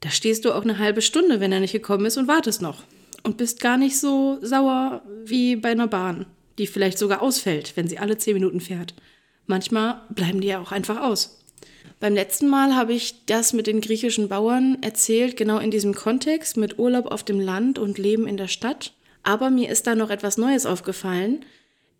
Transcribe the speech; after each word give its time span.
da 0.00 0.10
stehst 0.10 0.44
du 0.44 0.52
auch 0.52 0.62
eine 0.62 0.78
halbe 0.78 1.02
Stunde, 1.02 1.40
wenn 1.40 1.52
er 1.52 1.60
nicht 1.60 1.72
gekommen 1.72 2.06
ist 2.06 2.16
und 2.16 2.28
wartest 2.28 2.62
noch 2.62 2.84
und 3.26 3.36
bist 3.36 3.60
gar 3.60 3.76
nicht 3.76 3.98
so 3.98 4.38
sauer 4.40 5.02
wie 5.24 5.56
bei 5.56 5.70
einer 5.70 5.88
Bahn, 5.88 6.26
die 6.58 6.66
vielleicht 6.66 6.96
sogar 6.96 7.20
ausfällt, 7.20 7.76
wenn 7.76 7.88
sie 7.88 7.98
alle 7.98 8.16
zehn 8.16 8.34
Minuten 8.34 8.60
fährt. 8.60 8.94
Manchmal 9.46 10.00
bleiben 10.10 10.40
die 10.40 10.48
ja 10.48 10.60
auch 10.60 10.72
einfach 10.72 11.02
aus. 11.02 11.42
Beim 11.98 12.14
letzten 12.14 12.48
Mal 12.48 12.76
habe 12.76 12.92
ich 12.92 13.26
das 13.26 13.52
mit 13.52 13.66
den 13.66 13.80
griechischen 13.80 14.28
Bauern 14.28 14.78
erzählt, 14.80 15.36
genau 15.36 15.58
in 15.58 15.70
diesem 15.70 15.94
Kontext 15.94 16.56
mit 16.56 16.78
Urlaub 16.78 17.06
auf 17.06 17.24
dem 17.24 17.40
Land 17.40 17.78
und 17.78 17.98
Leben 17.98 18.26
in 18.26 18.36
der 18.36 18.48
Stadt. 18.48 18.92
Aber 19.22 19.50
mir 19.50 19.70
ist 19.70 19.86
da 19.86 19.94
noch 19.94 20.10
etwas 20.10 20.38
Neues 20.38 20.64
aufgefallen, 20.64 21.44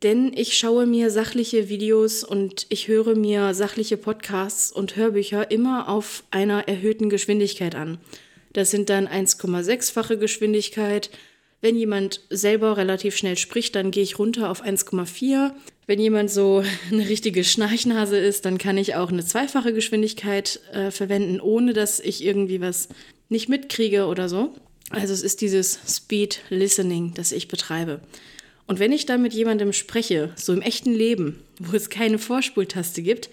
denn 0.03 0.33
ich 0.33 0.57
schaue 0.57 0.87
mir 0.87 1.11
sachliche 1.11 1.69
Videos 1.69 2.23
und 2.23 2.67
ich 2.69 2.87
höre 2.87 3.17
mir 3.17 3.53
sachliche 3.53 3.97
Podcasts 3.97 4.71
und 4.71 4.95
Hörbücher 4.95 5.51
immer 5.51 5.89
auf 5.89 6.23
einer 6.31 6.69
erhöhten 6.69 7.09
Geschwindigkeit 7.09 7.75
an. 7.75 7.99
Das 8.57 8.71
sind 8.71 8.89
dann 8.89 9.07
1,6-fache 9.07 10.17
Geschwindigkeit. 10.17 11.11
Wenn 11.61 11.77
jemand 11.77 12.23
selber 12.31 12.79
relativ 12.79 13.15
schnell 13.15 13.37
spricht, 13.37 13.75
dann 13.75 13.91
gehe 13.91 14.03
ich 14.03 14.19
runter 14.19 14.51
auf 14.51 14.65
1,4. 14.65 15.53
Wenn 15.87 16.01
jemand 16.01 16.31
so 16.31 16.65
eine 16.91 17.07
richtige 17.07 17.45
Schnarchnase 17.45 18.17
ist, 18.17 18.47
dann 18.47 18.57
kann 18.57 18.79
ich 18.79 18.95
auch 18.95 19.11
eine 19.11 19.27
zweifache 19.27 19.75
Geschwindigkeit 19.75 20.61
äh, 20.73 20.91
verwenden, 20.91 21.39
ohne 21.39 21.75
dass 21.75 22.01
ich 22.01 22.25
irgendwie 22.25 22.63
was 22.63 22.89
nicht 23.29 23.51
mitkriege 23.51 24.07
oder 24.07 24.31
so. 24.31 24.55
Also 24.89 25.13
es 25.13 25.23
ist 25.23 25.43
dieses 25.43 25.79
Speed 25.87 26.41
Listening, 26.49 27.13
das 27.13 27.33
ich 27.33 27.49
betreibe. 27.49 28.01
Und 28.67 28.79
wenn 28.79 28.93
ich 28.93 29.05
da 29.05 29.19
mit 29.19 29.35
jemandem 29.35 29.75
spreche, 29.75 30.33
so 30.35 30.55
im 30.55 30.63
echten 30.63 30.95
Leben, 30.95 31.43
wo 31.59 31.77
es 31.77 31.91
keine 31.91 32.19
Vorspultaste 32.19 33.03
gibt, 33.03 33.29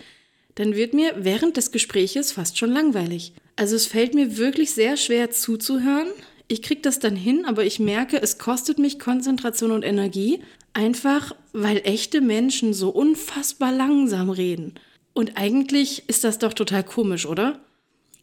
dann 0.56 0.76
wird 0.76 0.94
mir 0.94 1.14
während 1.16 1.56
des 1.56 1.72
Gespräches 1.72 2.34
fast 2.34 2.58
schon 2.58 2.74
langweilig. 2.74 3.32
Also 3.56 3.76
es 3.76 3.86
fällt 3.86 4.16
mir 4.16 4.38
wirklich 4.38 4.72
sehr 4.72 4.98
schwer 4.98 5.32
zuzuhören. 5.32 6.08
Ich 6.48 6.62
kriege 6.62 6.82
das 6.82 7.00
dann 7.00 7.16
hin, 7.16 7.46
aber 7.46 7.66
ich 7.66 7.80
merke, 7.80 8.22
es 8.22 8.38
kostet 8.38 8.80
mich 8.80 9.00
Konzentration 9.00 9.72
und 9.72 9.84
Energie, 9.84 10.42
einfach 10.74 11.36
weil 11.54 11.82
echte 11.84 12.20
Menschen 12.22 12.74
so 12.74 12.90
unfassbar 12.90 13.72
langsam 13.72 14.30
reden. 14.30 14.76
Und 15.14 15.38
eigentlich 15.38 16.04
ist 16.08 16.24
das 16.24 16.40
doch 16.40 16.54
total 16.54 16.84
komisch, 16.84 17.26
oder? 17.26 17.60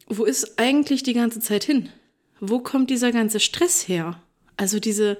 Wo 0.07 0.25
ist 0.25 0.59
eigentlich 0.59 1.03
die 1.03 1.13
ganze 1.13 1.39
Zeit 1.39 1.63
hin? 1.63 1.89
Wo 2.41 2.59
kommt 2.59 2.89
dieser 2.89 3.11
ganze 3.11 3.39
Stress 3.39 3.87
her? 3.87 4.21
Also 4.57 4.79
diese, 4.79 5.17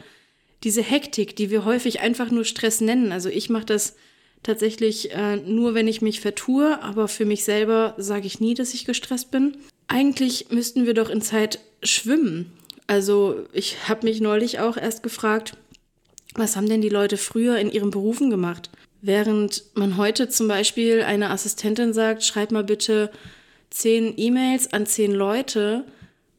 diese 0.63 0.81
Hektik, 0.81 1.35
die 1.35 1.49
wir 1.49 1.63
häufig 1.63 2.01
einfach 2.01 2.29
nur 2.29 2.43
Stress 2.43 2.81
nennen. 2.81 3.13
Also 3.13 3.29
ich 3.29 3.49
mache 3.49 3.65
das 3.65 3.95
tatsächlich 4.43 5.11
äh, 5.13 5.37
nur, 5.37 5.73
wenn 5.73 5.87
ich 5.87 6.01
mich 6.01 6.19
vertue, 6.19 6.81
aber 6.81 7.07
für 7.07 7.25
mich 7.25 7.43
selber 7.43 7.95
sage 7.97 8.27
ich 8.27 8.39
nie, 8.39 8.53
dass 8.53 8.73
ich 8.73 8.85
gestresst 8.85 9.31
bin. 9.31 9.57
Eigentlich 9.91 10.51
müssten 10.51 10.85
wir 10.85 10.93
doch 10.93 11.09
in 11.09 11.21
Zeit 11.21 11.59
schwimmen. 11.83 12.53
Also 12.87 13.45
ich 13.51 13.89
habe 13.89 14.07
mich 14.07 14.21
neulich 14.21 14.59
auch 14.59 14.77
erst 14.77 15.03
gefragt, 15.03 15.57
was 16.33 16.55
haben 16.55 16.69
denn 16.69 16.81
die 16.81 16.87
Leute 16.87 17.17
früher 17.17 17.57
in 17.57 17.69
ihren 17.69 17.91
Berufen 17.91 18.29
gemacht? 18.29 18.69
Während 19.01 19.63
man 19.73 19.97
heute 19.97 20.29
zum 20.29 20.47
Beispiel 20.47 21.01
einer 21.01 21.29
Assistentin 21.31 21.91
sagt, 21.91 22.23
schreib 22.23 22.53
mal 22.53 22.63
bitte 22.63 23.11
zehn 23.69 24.13
E-Mails 24.15 24.71
an 24.71 24.85
zehn 24.85 25.11
Leute 25.11 25.83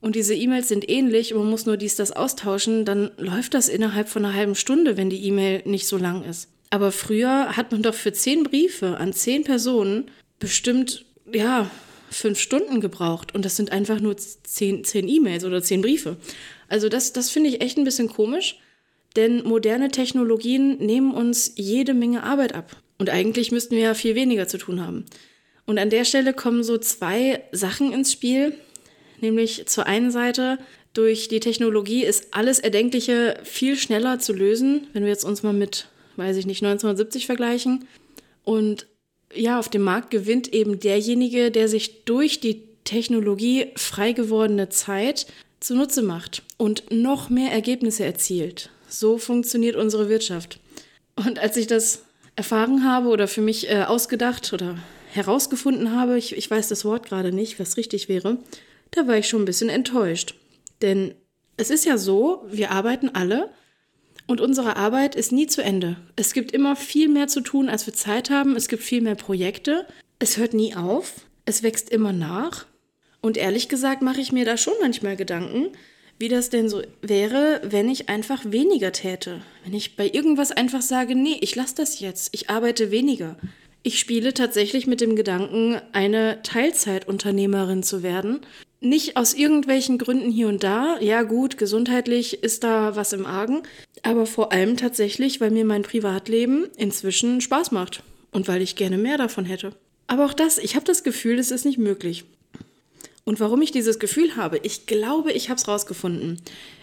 und 0.01 0.17
diese 0.17 0.35
E-Mails 0.35 0.69
sind 0.69 0.89
ähnlich 0.89 1.35
und 1.35 1.41
man 1.41 1.51
muss 1.51 1.67
nur 1.67 1.77
dies, 1.77 1.95
das 1.97 2.13
austauschen, 2.13 2.87
dann 2.87 3.11
läuft 3.19 3.53
das 3.53 3.69
innerhalb 3.69 4.09
von 4.09 4.25
einer 4.25 4.35
halben 4.35 4.55
Stunde, 4.55 4.97
wenn 4.97 5.11
die 5.11 5.27
E-Mail 5.27 5.61
nicht 5.67 5.87
so 5.87 5.99
lang 5.99 6.25
ist. 6.25 6.49
Aber 6.71 6.91
früher 6.91 7.55
hat 7.55 7.71
man 7.71 7.83
doch 7.83 7.95
für 7.95 8.15
zehn 8.15 8.45
Briefe 8.45 8.97
an 8.97 9.13
zehn 9.13 9.45
Personen 9.45 10.11
bestimmt, 10.39 11.05
ja, 11.31 11.71
fünf 12.13 12.39
Stunden 12.39 12.81
gebraucht 12.81 13.35
und 13.35 13.45
das 13.45 13.57
sind 13.57 13.73
einfach 13.73 14.01
nur 14.01 14.17
zehn, 14.17 14.85
zehn 14.85 15.09
E-Mails 15.09 15.45
oder 15.45 15.63
zehn 15.63 15.83
Briefe. 15.83 16.17
Also 16.69 16.89
das, 16.89 17.13
das 17.13 17.31
finde 17.31 17.51
ich 17.51 17.61
echt 17.61 17.79
ein 17.79 17.85
bisschen 17.85 18.09
komisch, 18.09 18.59
denn 19.17 19.43
moderne 19.45 19.91
Technologien 19.91 20.79
nehmen 20.79 21.13
uns 21.13 21.53
jede 21.57 21.95
Menge 21.95 22.23
Arbeit 22.23 22.55
ab. 22.55 22.77
Und 22.99 23.11
eigentlich 23.11 23.51
müssten 23.51 23.75
wir 23.75 23.83
ja 23.83 23.95
viel 23.95 24.15
weniger 24.15 24.47
zu 24.47 24.59
tun 24.59 24.81
haben. 24.81 25.05
Und 25.67 25.79
an 25.79 25.91
der 25.91 26.05
Stelle 26.05 26.33
kommen 26.33 26.63
so 26.63 26.79
zwei 26.79 27.43
Sachen 27.53 27.93
ins 27.93 28.13
Spiel, 28.13 28.55
nämlich 29.21 29.67
zur 29.67 29.87
einen 29.87 30.11
Seite, 30.11 30.59
durch 30.95 31.29
die 31.29 31.41
Technologie 31.41 32.05
ist 32.05 32.35
alles 32.35 32.59
Erdenkliche 32.59 33.39
viel 33.45 33.77
schneller 33.77 34.19
zu 34.19 34.33
lösen, 34.33 34.89
wenn 34.93 35.05
wir 35.05 35.11
jetzt 35.11 35.25
uns 35.25 35.43
mal 35.43 35.55
mit, 35.55 35.89
weiß 36.17 36.37
ich 36.37 36.47
nicht, 36.47 36.63
1970 36.63 37.27
vergleichen. 37.27 37.87
Und 38.45 38.87
ja, 39.35 39.59
auf 39.59 39.69
dem 39.69 39.83
Markt 39.83 40.11
gewinnt 40.11 40.53
eben 40.53 40.81
derjenige, 40.81 41.51
der 41.51 41.69
sich 41.69 42.05
durch 42.05 42.41
die 42.41 42.63
Technologie 42.85 43.69
frei 43.77 44.13
gewordene 44.13 44.69
Zeit 44.69 45.27
zunutze 45.61 46.03
macht 46.03 46.43
und 46.57 46.91
noch 46.91 47.31
mehr 47.31 47.53
Ergebnisse 47.53 48.05
erzielt. 48.05 48.71
So 48.89 49.19
funktioniert 49.19 49.77
unsere 49.77 50.09
Wirtschaft. 50.09 50.59
Und 51.15 51.39
als 51.39 51.57
ich 51.57 51.67
das 51.67 52.03
erfahren 52.37 52.85
habe 52.85 53.09
oder 53.09 53.29
für 53.29 53.41
mich 53.43 53.71
äh, 53.71 53.83
ausgedacht 53.83 54.53
oder 54.53 54.79
herausgefunden 55.13 55.95
habe, 55.95 56.19
ich, 56.19 56.37
ich 56.37 56.51
weiß 56.51 56.69
das 56.69 56.85
Wort 56.85 57.07
gerade 57.07 57.33
nicht, 57.33 57.61
was 57.61 57.77
richtig 57.77 58.09
wäre, 58.09 58.39
da 58.91 59.07
war 59.07 59.17
ich 59.17 59.29
schon 59.29 59.43
ein 59.43 59.47
bisschen 59.47 59.69
enttäuscht. 59.69 60.35
Denn 60.81 61.15
es 61.57 61.71
ist 61.71 61.85
ja 61.85 61.99
so, 61.99 62.45
wir 62.51 62.71
arbeiten 62.71 63.11
alle 63.11 63.51
und 64.33 64.41
unsere 64.41 64.77
Arbeit 64.77 65.15
ist 65.15 65.31
nie 65.31 65.47
zu 65.47 65.63
Ende. 65.63 65.99
Es 66.17 66.33
gibt 66.33 66.53
immer 66.53 66.75
viel 66.75 67.11
mehr 67.11 67.29
zu 67.29 67.43
tun, 67.43 67.69
als 67.69 67.85
wir 67.85 67.93
Zeit 67.93 68.31
haben. 68.31 68.57
Es 68.57 68.67
gibt 68.67 68.83
viel 68.83 69.03
mehr 69.03 69.15
Projekte. 69.15 69.87
Es 70.19 70.39
hört 70.39 70.55
nie 70.55 70.75
auf. 70.75 71.17
Es 71.45 71.63
wächst 71.63 71.91
immer 71.91 72.15
nach. 72.15 72.65
Und 73.21 73.37
ehrlich 73.37 73.69
gesagt 73.69 74.01
mache 74.01 74.23
ich 74.23 74.33
mir 74.33 74.47
da 74.47 74.57
schon 74.57 74.73
manchmal 74.81 75.17
Gedanken, 75.17 75.69
wie 76.19 76.31
das 76.31 76.49
denn 76.49 76.71
so 76.71 76.81
wäre, 77.03 77.61
wenn 77.63 77.91
ich 77.91 78.09
einfach 78.09 78.41
weniger 78.47 78.93
täte. 78.93 79.43
Wenn 79.65 79.75
ich 79.75 79.97
bei 79.97 80.09
irgendwas 80.11 80.51
einfach 80.51 80.81
sage, 80.81 81.15
nee, 81.15 81.37
ich 81.43 81.55
lasse 81.55 81.75
das 81.77 82.01
jetzt. 82.01 82.31
Ich 82.33 82.49
arbeite 82.49 82.91
weniger. 82.91 83.37
Ich 83.83 83.99
spiele 83.99 84.33
tatsächlich 84.33 84.87
mit 84.87 85.03
dem 85.03 85.15
Gedanken, 85.15 85.79
eine 85.93 86.41
Teilzeitunternehmerin 86.43 87.83
zu 87.83 88.03
werden. 88.03 88.41
Nicht 88.85 89.17
aus 89.17 89.33
irgendwelchen 89.33 89.97
Gründen 89.97 90.29
hier 90.29 90.49
und 90.49 90.65
da. 90.65 90.99
Ja 91.01 91.23
gut, 91.23 91.57
gesundheitlich 91.57 92.43
ist 92.43 92.65
da 92.65 92.97
was 92.97 93.13
im 93.13 93.27
Argen. 93.27 93.63
Aber 94.03 94.27
vor 94.27 94.53
allem 94.53 94.77
tatsächlich, 94.77 95.41
weil 95.41 95.53
mir 95.53 95.65
mein 95.65 95.83
Privatleben 95.83 96.67
inzwischen 96.77 97.41
Spaß 97.41 97.71
macht. 97.71 98.03
Und 98.33 98.49
weil 98.49 98.61
ich 98.61 98.75
gerne 98.75 98.99
mehr 98.99 99.19
davon 99.19 99.45
hätte. 99.45 99.73
Aber 100.09 100.25
auch 100.25 100.33
das, 100.33 100.59
ich 100.59 100.75
habe 100.75 100.85
das 100.85 101.05
Gefühl, 101.05 101.39
es 101.39 101.53
ist 101.53 101.65
nicht 101.65 101.79
möglich. 101.79 102.25
Und 103.25 103.39
warum 103.39 103.63
ich 103.63 103.71
dieses 103.71 104.01
Gefühl 104.01 104.35
habe, 104.35 104.59
ich 104.65 104.87
glaube, 104.87 105.31
ich 105.31 105.49
habe 105.49 105.59
es 105.59 105.69
rausgefunden. 105.69 106.41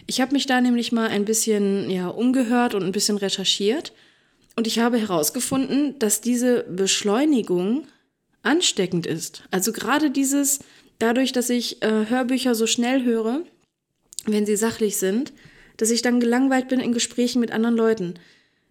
Ich 0.07 0.21
habe 0.21 0.31
mich 0.31 0.45
da 0.45 0.61
nämlich 0.61 0.93
mal 0.93 1.09
ein 1.09 1.25
bisschen 1.25 1.89
ja, 1.89 2.07
umgehört 2.07 2.75
und 2.75 2.83
ein 2.83 2.93
bisschen 2.93 3.17
recherchiert. 3.17 3.91
Und 4.55 4.67
ich 4.67 4.79
habe 4.79 4.97
herausgefunden, 4.97 5.99
dass 5.99 6.21
diese 6.21 6.63
Beschleunigung 6.63 7.87
ansteckend 8.41 9.05
ist. 9.05 9.43
Also 9.51 9.73
gerade 9.73 10.11
dieses, 10.11 10.59
dadurch, 10.99 11.31
dass 11.31 11.49
ich 11.49 11.81
äh, 11.81 12.05
Hörbücher 12.07 12.55
so 12.55 12.67
schnell 12.67 13.03
höre, 13.03 13.43
wenn 14.25 14.45
sie 14.45 14.55
sachlich 14.55 14.97
sind, 14.97 15.33
dass 15.77 15.91
ich 15.91 16.01
dann 16.01 16.19
gelangweilt 16.19 16.67
bin 16.67 16.79
in 16.79 16.93
Gesprächen 16.93 17.39
mit 17.39 17.51
anderen 17.51 17.75
Leuten. 17.75 18.15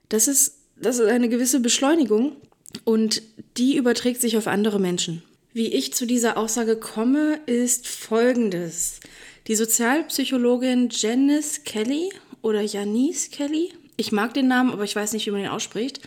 Das 0.08 0.28
ist, 0.28 0.58
das 0.76 0.98
ist 0.98 1.08
eine 1.08 1.28
gewisse 1.28 1.60
Beschleunigung 1.60 2.36
und 2.84 3.22
die 3.56 3.76
überträgt 3.76 4.20
sich 4.20 4.36
auf 4.36 4.46
andere 4.46 4.78
Menschen. 4.78 5.22
Wie 5.52 5.68
ich 5.68 5.94
zu 5.94 6.06
dieser 6.06 6.36
Aussage 6.36 6.76
komme, 6.76 7.40
ist 7.46 7.88
folgendes. 7.88 9.00
Die 9.46 9.56
Sozialpsychologin 9.56 10.90
Janice 10.90 11.64
Kelly 11.64 12.10
oder 12.42 12.60
Janice 12.60 13.30
Kelly, 13.30 13.72
ich 13.96 14.12
mag 14.12 14.34
den 14.34 14.46
Namen, 14.46 14.70
aber 14.70 14.84
ich 14.84 14.94
weiß 14.94 15.14
nicht, 15.14 15.26
wie 15.26 15.30
man 15.30 15.40
ihn 15.40 15.48
ausspricht, 15.48 16.00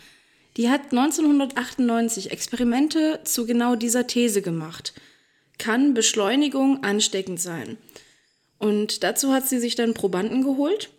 die 0.57 0.69
hat 0.69 0.91
1998 0.91 2.31
Experimente 2.31 3.21
zu 3.23 3.45
genau 3.45 3.75
dieser 3.75 4.05
These 4.05 4.41
gemacht. 4.41 4.93
Kann 5.61 5.93
Beschleunigung 5.93 6.83
ansteckend 6.83 7.39
sein? 7.39 7.77
Und 8.57 9.03
dazu 9.03 9.31
hat 9.31 9.47
sie 9.47 9.59
sich 9.59 9.75
dann 9.75 9.93
Probanden 9.93 10.41
geholt 10.41 10.89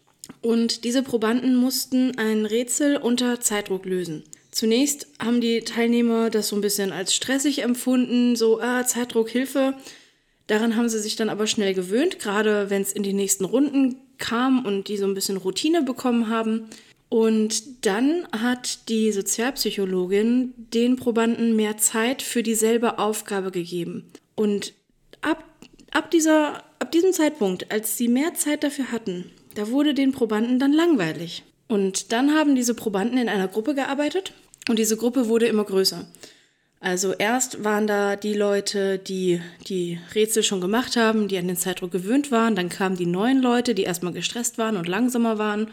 und 0.41 0.85
diese 0.85 1.03
Probanden 1.03 1.57
mussten 1.57 2.17
ein 2.17 2.47
Rätsel 2.47 2.97
unter 2.97 3.41
Zeitdruck 3.41 3.85
lösen. 3.87 4.23
Zunächst 4.53 5.09
haben 5.19 5.41
die 5.41 5.63
Teilnehmer 5.63 6.31
das 6.31 6.47
so 6.47 6.55
ein 6.55 6.61
bisschen 6.61 6.93
als 6.93 7.13
stressig 7.13 7.65
empfunden, 7.65 8.37
so, 8.37 8.61
ah, 8.61 8.87
Zeitdruck, 8.87 9.31
Hilfe. 9.31 9.75
Daran 10.47 10.77
haben 10.77 10.89
sie 10.89 11.01
sich 11.01 11.17
dann 11.17 11.29
aber 11.29 11.49
schnell 11.49 11.75
gewöhnt, 11.75 12.21
gerade 12.21 12.71
wenn 12.71 12.83
es 12.83 12.93
in 12.93 13.03
die 13.03 13.15
nächsten 13.15 13.45
Runden 13.45 13.97
kam 14.19 14.65
und 14.65 14.87
die 14.87 14.97
so 14.97 15.07
ein 15.07 15.15
bisschen 15.15 15.39
Routine 15.39 15.83
bekommen 15.83 16.29
haben. 16.29 16.69
Und 17.09 17.85
dann 17.85 18.29
hat 18.31 18.89
die 18.89 19.11
Sozialpsychologin 19.11 20.55
den 20.57 20.95
Probanden 20.95 21.57
mehr 21.57 21.79
Zeit 21.79 22.23
für 22.23 22.45
dieselbe 22.45 23.01
Aufgabe 23.01 23.51
gegeben. 23.51 24.13
Und 24.35 24.75
ab, 25.21 25.45
ab, 25.91 26.11
dieser, 26.11 26.65
ab 26.79 26.93
diesem 26.93 27.13
Zeitpunkt, 27.13 27.71
als 27.71 27.97
sie 27.97 28.09
mehr 28.09 28.35
Zeit 28.35 28.65
dafür 28.65 28.93
hatten, 28.93 29.31
da 29.55 29.69
wurde 29.69 29.95
den 29.95 30.13
Probanden 30.13 30.59
dann 30.59 30.73
langweilig. 30.73 31.45
Und 31.69 32.13
dann 32.13 32.35
haben 32.35 32.55
diese 32.55 32.75
Probanden 32.75 33.19
in 33.19 33.29
einer 33.29 33.49
Gruppe 33.49 33.75
gearbeitet 33.75 34.33
und 34.69 34.79
diese 34.79 34.97
Gruppe 34.97 35.29
wurde 35.29 35.47
immer 35.47 35.65
größer. 35.65 36.07
Also 36.81 37.13
erst 37.13 37.63
waren 37.63 37.87
da 37.87 38.17
die 38.17 38.35
Leute, 38.35 38.99
die 38.99 39.41
die 39.69 40.01
Rätsel 40.17 40.43
schon 40.43 40.61
gemacht 40.61 40.97
haben, 40.97 41.29
die 41.29 41.39
an 41.39 41.47
den 41.47 41.57
Zeitdruck 41.57 41.93
gewöhnt 41.93 42.33
waren. 42.33 42.57
Dann 42.57 42.69
kamen 42.69 42.97
die 42.97 43.07
neuen 43.07 43.41
Leute, 43.41 43.75
die 43.77 43.85
erstmal 43.85 44.13
gestresst 44.13 44.59
waren 44.59 44.77
und 44.77 44.89
langsamer 44.89 45.39
waren. 45.39 45.69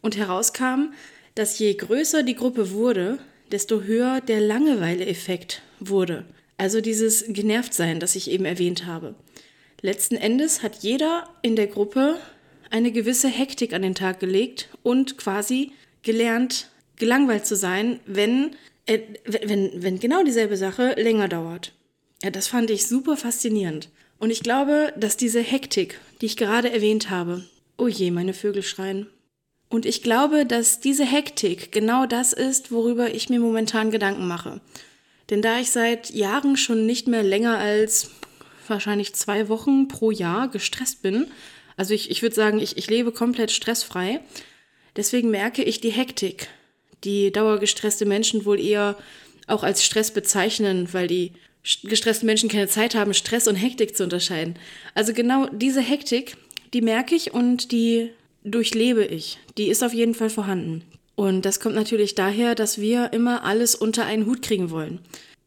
Und 0.00 0.16
herauskam, 0.16 0.94
dass 1.34 1.58
je 1.58 1.74
größer 1.74 2.22
die 2.22 2.34
Gruppe 2.34 2.70
wurde, 2.70 3.18
desto 3.52 3.82
höher 3.82 4.22
der 4.22 4.40
Langeweile-Effekt 4.40 5.60
wurde. 5.80 6.24
Also 6.58 6.80
dieses 6.80 7.24
Genervtsein, 7.28 8.00
das 8.00 8.16
ich 8.16 8.30
eben 8.30 8.44
erwähnt 8.44 8.84
habe. 8.84 9.14
Letzten 9.80 10.16
Endes 10.16 10.62
hat 10.62 10.82
jeder 10.82 11.28
in 11.40 11.56
der 11.56 11.68
Gruppe 11.68 12.18
eine 12.70 12.92
gewisse 12.92 13.28
Hektik 13.28 13.72
an 13.72 13.82
den 13.82 13.94
Tag 13.94 14.20
gelegt 14.20 14.68
und 14.82 15.16
quasi 15.16 15.72
gelernt, 16.02 16.68
gelangweilt 16.96 17.46
zu 17.46 17.56
sein, 17.56 18.00
wenn, 18.06 18.56
äh, 18.86 18.98
wenn, 19.24 19.70
wenn 19.82 20.00
genau 20.00 20.24
dieselbe 20.24 20.56
Sache 20.56 20.94
länger 21.00 21.28
dauert. 21.28 21.72
Ja, 22.22 22.30
das 22.30 22.48
fand 22.48 22.70
ich 22.70 22.86
super 22.86 23.16
faszinierend. 23.16 23.88
Und 24.18 24.30
ich 24.30 24.42
glaube, 24.42 24.92
dass 24.96 25.16
diese 25.16 25.40
Hektik, 25.40 26.00
die 26.20 26.26
ich 26.26 26.36
gerade 26.36 26.72
erwähnt 26.72 27.08
habe, 27.08 27.44
oh 27.76 27.86
je, 27.86 28.10
meine 28.10 28.34
Vögel 28.34 28.64
schreien. 28.64 29.06
Und 29.68 29.86
ich 29.86 30.02
glaube, 30.02 30.44
dass 30.44 30.80
diese 30.80 31.04
Hektik 31.04 31.70
genau 31.70 32.06
das 32.06 32.32
ist, 32.32 32.72
worüber 32.72 33.14
ich 33.14 33.28
mir 33.28 33.38
momentan 33.38 33.92
Gedanken 33.92 34.26
mache. 34.26 34.60
Denn 35.30 35.42
da 35.42 35.58
ich 35.58 35.70
seit 35.70 36.10
Jahren 36.10 36.56
schon 36.56 36.86
nicht 36.86 37.06
mehr 37.06 37.22
länger 37.22 37.58
als 37.58 38.10
wahrscheinlich 38.66 39.14
zwei 39.14 39.48
Wochen 39.48 39.88
pro 39.88 40.10
Jahr 40.10 40.48
gestresst 40.48 41.02
bin, 41.02 41.26
also 41.76 41.94
ich, 41.94 42.10
ich 42.10 42.22
würde 42.22 42.34
sagen, 42.34 42.58
ich, 42.58 42.76
ich 42.76 42.90
lebe 42.90 43.12
komplett 43.12 43.52
stressfrei. 43.52 44.20
Deswegen 44.96 45.30
merke 45.30 45.62
ich 45.62 45.80
die 45.80 45.92
Hektik, 45.92 46.48
die 47.04 47.30
dauergestresste 47.30 48.04
Menschen 48.04 48.44
wohl 48.44 48.58
eher 48.58 48.96
auch 49.46 49.62
als 49.62 49.84
Stress 49.84 50.10
bezeichnen, 50.10 50.88
weil 50.92 51.06
die 51.06 51.32
gestressten 51.84 52.26
Menschen 52.26 52.48
keine 52.48 52.66
Zeit 52.66 52.94
haben, 52.94 53.14
Stress 53.14 53.46
und 53.46 53.54
Hektik 53.54 53.96
zu 53.96 54.04
unterscheiden. 54.04 54.58
Also 54.94 55.12
genau 55.12 55.46
diese 55.46 55.80
Hektik, 55.80 56.36
die 56.74 56.82
merke 56.82 57.14
ich 57.14 57.32
und 57.32 57.70
die 57.70 58.10
durchlebe 58.44 59.04
ich. 59.04 59.38
Die 59.56 59.68
ist 59.68 59.84
auf 59.84 59.94
jeden 59.94 60.14
Fall 60.14 60.30
vorhanden. 60.30 60.82
Und 61.18 61.44
das 61.44 61.58
kommt 61.58 61.74
natürlich 61.74 62.14
daher, 62.14 62.54
dass 62.54 62.80
wir 62.80 63.12
immer 63.12 63.42
alles 63.42 63.74
unter 63.74 64.04
einen 64.04 64.24
Hut 64.26 64.40
kriegen 64.40 64.70
wollen. 64.70 65.00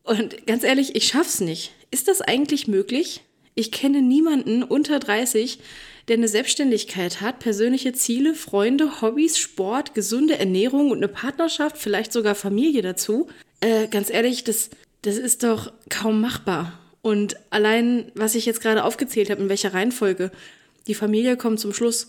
Und 0.03 0.45
ganz 0.45 0.65
ehrlich, 0.65 0.97
ich 0.97 1.07
schaff's 1.07 1.39
nicht. 1.39 1.71
Ist 1.91 2.09
das 2.09 2.19
eigentlich 2.19 2.67
möglich? 2.67 3.21
Ich 3.55 3.71
kenne 3.71 4.01
niemanden 4.01 4.63
unter 4.63 4.99
30, 4.99 5.59
der 6.09 6.17
eine 6.17 6.27
Selbstständigkeit 6.27 7.21
hat, 7.21 7.39
persönliche 7.39 7.93
Ziele, 7.93 8.33
Freunde, 8.33 9.01
Hobbys, 9.01 9.37
Sport, 9.37 9.95
gesunde 9.95 10.37
Ernährung 10.37 10.91
und 10.91 10.97
eine 10.97 11.07
Partnerschaft, 11.07 11.77
vielleicht 11.77 12.11
sogar 12.11 12.35
Familie 12.35 12.81
dazu. 12.81 13.29
Äh, 13.61 13.87
ganz 13.87 14.09
ehrlich, 14.09 14.43
das, 14.43 14.71
das 15.03 15.15
ist 15.15 15.43
doch 15.43 15.71
kaum 15.87 16.19
machbar. 16.19 16.77
Und 17.01 17.37
allein, 17.49 18.11
was 18.13 18.35
ich 18.35 18.45
jetzt 18.45 18.59
gerade 18.59 18.83
aufgezählt 18.83 19.29
habe, 19.29 19.41
in 19.41 19.47
welcher 19.47 19.73
Reihenfolge, 19.73 20.31
die 20.87 20.95
Familie 20.95 21.37
kommt 21.37 21.61
zum 21.61 21.73
Schluss, 21.73 22.07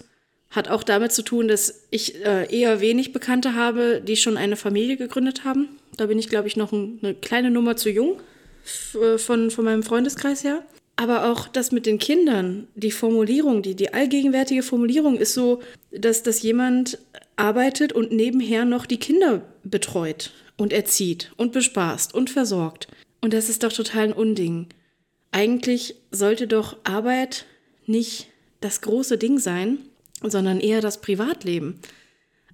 hat 0.53 0.69
auch 0.69 0.83
damit 0.83 1.13
zu 1.13 1.23
tun, 1.23 1.49
dass 1.49 1.87
ich 1.91 2.25
äh, 2.25 2.47
eher 2.55 2.81
wenig 2.81 3.13
Bekannte 3.13 3.55
habe, 3.55 4.03
die 4.07 4.17
schon 4.17 4.37
eine 4.37 4.57
Familie 4.57 4.97
gegründet 4.97 5.45
haben. 5.45 5.69
Da 5.97 6.07
bin 6.07 6.19
ich, 6.19 6.29
glaube 6.29 6.47
ich, 6.47 6.57
noch 6.57 6.73
ein, 6.73 7.01
eine 7.03 7.15
kleine 7.15 7.51
Nummer 7.51 7.77
zu 7.77 7.91
jung 7.91 8.21
äh, 8.95 9.19
von, 9.19 9.51
von 9.51 9.65
meinem 9.65 9.83
Freundeskreis 9.83 10.45
her. 10.45 10.65
Aber 10.97 11.31
auch 11.33 11.49
das 11.49 11.73
mit 11.73 11.87
den 11.87 11.99
Kindern, 11.99 12.69
die 12.75 12.91
Formulierung, 12.91 13.63
die, 13.63 13.75
die 13.75 13.95
allgegenwärtige 13.95 14.63
Formulierung 14.63 15.17
ist 15.17 15.33
so, 15.33 15.63
dass, 15.91 16.23
dass 16.23 16.43
jemand 16.43 16.99
arbeitet 17.37 17.95
und 17.95 18.13
nebenher 18.13 18.67
noch 18.67 18.85
die 18.85 18.99
Kinder 18.99 19.43
betreut 19.65 20.33
und 20.59 20.73
erzieht 20.73 21.33
und 21.39 21.53
bespaßt 21.53 22.15
und 22.15 22.29
versorgt. 22.29 22.89
Und 23.23 23.33
das 23.33 23.49
ist 23.49 23.63
doch 23.63 23.73
total 23.73 24.05
ein 24.05 24.13
Unding. 24.13 24.67
Eigentlich 25.31 25.95
sollte 26.11 26.47
doch 26.47 26.77
Arbeit 26.85 27.47
nicht 27.87 28.29
das 28.61 28.83
große 28.83 29.17
Ding 29.17 29.39
sein, 29.39 29.79
sondern 30.31 30.61
eher 30.61 30.81
das 30.81 31.01
Privatleben. 31.01 31.81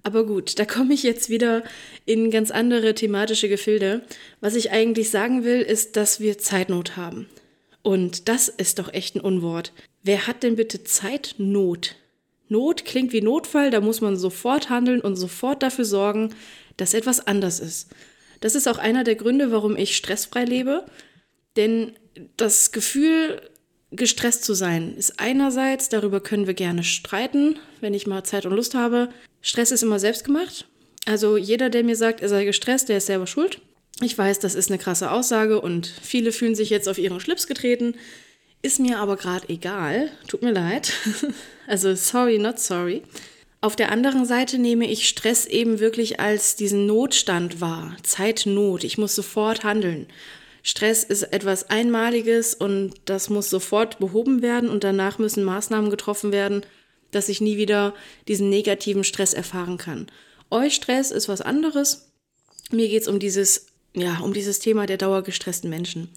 Aber 0.03 0.25
gut, 0.25 0.59
da 0.59 0.65
komme 0.65 0.93
ich 0.93 1.03
jetzt 1.03 1.29
wieder 1.29 1.63
in 2.05 2.31
ganz 2.31 2.51
andere 2.51 2.95
thematische 2.95 3.49
Gefilde. 3.49 4.01
Was 4.39 4.55
ich 4.55 4.71
eigentlich 4.71 5.09
sagen 5.09 5.43
will, 5.43 5.61
ist, 5.61 5.97
dass 5.97 6.19
wir 6.19 6.37
Zeitnot 6.37 6.95
haben. 6.95 7.27
Und 7.81 8.29
das 8.29 8.47
ist 8.47 8.79
doch 8.79 8.93
echt 8.93 9.15
ein 9.15 9.21
Unwort. 9.21 9.73
Wer 10.03 10.27
hat 10.27 10.43
denn 10.43 10.55
bitte 10.55 10.83
Zeitnot? 10.83 11.95
Not 12.47 12.85
klingt 12.85 13.13
wie 13.13 13.21
Notfall, 13.21 13.69
da 13.69 13.79
muss 13.79 14.01
man 14.01 14.17
sofort 14.17 14.69
handeln 14.69 15.01
und 15.01 15.15
sofort 15.15 15.61
dafür 15.61 15.85
sorgen, 15.85 16.33
dass 16.77 16.93
etwas 16.93 17.27
anders 17.27 17.59
ist. 17.59 17.89
Das 18.39 18.55
ist 18.55 18.67
auch 18.67 18.77
einer 18.77 19.03
der 19.03 19.15
Gründe, 19.15 19.51
warum 19.51 19.77
ich 19.77 19.95
stressfrei 19.95 20.45
lebe. 20.45 20.85
Denn 21.57 21.93
das 22.37 22.71
Gefühl, 22.71 23.41
gestresst 23.91 24.43
zu 24.43 24.53
sein, 24.53 24.95
ist 24.95 25.19
einerseits, 25.19 25.89
darüber 25.89 26.19
können 26.19 26.47
wir 26.47 26.53
gerne 26.53 26.83
streiten, 26.83 27.57
wenn 27.81 27.93
ich 27.93 28.07
mal 28.07 28.23
Zeit 28.23 28.45
und 28.45 28.53
Lust 28.53 28.75
habe. 28.75 29.09
Stress 29.41 29.71
ist 29.71 29.83
immer 29.83 29.99
selbst 29.99 30.23
gemacht. 30.23 30.67
Also 31.05 31.37
jeder, 31.37 31.69
der 31.69 31.83
mir 31.83 31.95
sagt, 31.95 32.21
er 32.21 32.29
sei 32.29 32.45
gestresst, 32.45 32.89
der 32.89 32.97
ist 32.97 33.07
selber 33.07 33.27
schuld. 33.27 33.61
Ich 34.01 34.17
weiß, 34.17 34.39
das 34.39 34.55
ist 34.55 34.69
eine 34.69 34.79
krasse 34.79 35.11
Aussage 35.11 35.59
und 35.59 35.87
viele 36.01 36.31
fühlen 36.31 36.55
sich 36.55 36.69
jetzt 36.69 36.87
auf 36.87 36.97
ihren 36.97 37.19
Schlips 37.19 37.47
getreten. 37.47 37.95
Ist 38.61 38.79
mir 38.79 38.99
aber 38.99 39.17
gerade 39.17 39.49
egal. 39.49 40.11
Tut 40.27 40.41
mir 40.41 40.51
leid. 40.51 40.91
also 41.67 41.95
sorry, 41.95 42.37
not 42.37 42.59
sorry. 42.59 43.03
Auf 43.61 43.75
der 43.75 43.91
anderen 43.91 44.25
Seite 44.25 44.57
nehme 44.57 44.89
ich 44.89 45.07
Stress 45.07 45.45
eben 45.45 45.79
wirklich 45.79 46.19
als 46.19 46.55
diesen 46.55 46.85
Notstand 46.85 47.59
wahr. 47.59 47.95
Zeitnot. 48.03 48.83
Ich 48.83 48.97
muss 48.97 49.15
sofort 49.15 49.63
handeln. 49.63 50.07
Stress 50.63 51.03
ist 51.03 51.23
etwas 51.23 51.69
Einmaliges 51.69 52.53
und 52.53 52.93
das 53.05 53.29
muss 53.29 53.49
sofort 53.49 53.99
behoben 53.99 54.41
werden 54.41 54.69
und 54.69 54.83
danach 54.83 55.19
müssen 55.19 55.43
Maßnahmen 55.43 55.89
getroffen 55.89 56.31
werden, 56.31 56.65
dass 57.11 57.29
ich 57.29 57.41
nie 57.41 57.57
wieder 57.57 57.93
diesen 58.27 58.49
negativen 58.49 59.03
Stress 59.03 59.33
erfahren 59.33 59.77
kann. 59.77 60.07
Eustress 60.51 61.11
ist 61.11 61.29
was 61.29 61.41
anderes. 61.41 62.11
Mir 62.71 62.87
geht 62.87 63.03
es 63.03 63.07
um 63.07 63.19
dieses 63.19 63.67
ja, 63.93 64.19
um 64.19 64.33
dieses 64.33 64.59
Thema 64.59 64.85
der 64.85 64.97
dauergestressten 64.97 65.69
Menschen. 65.69 66.09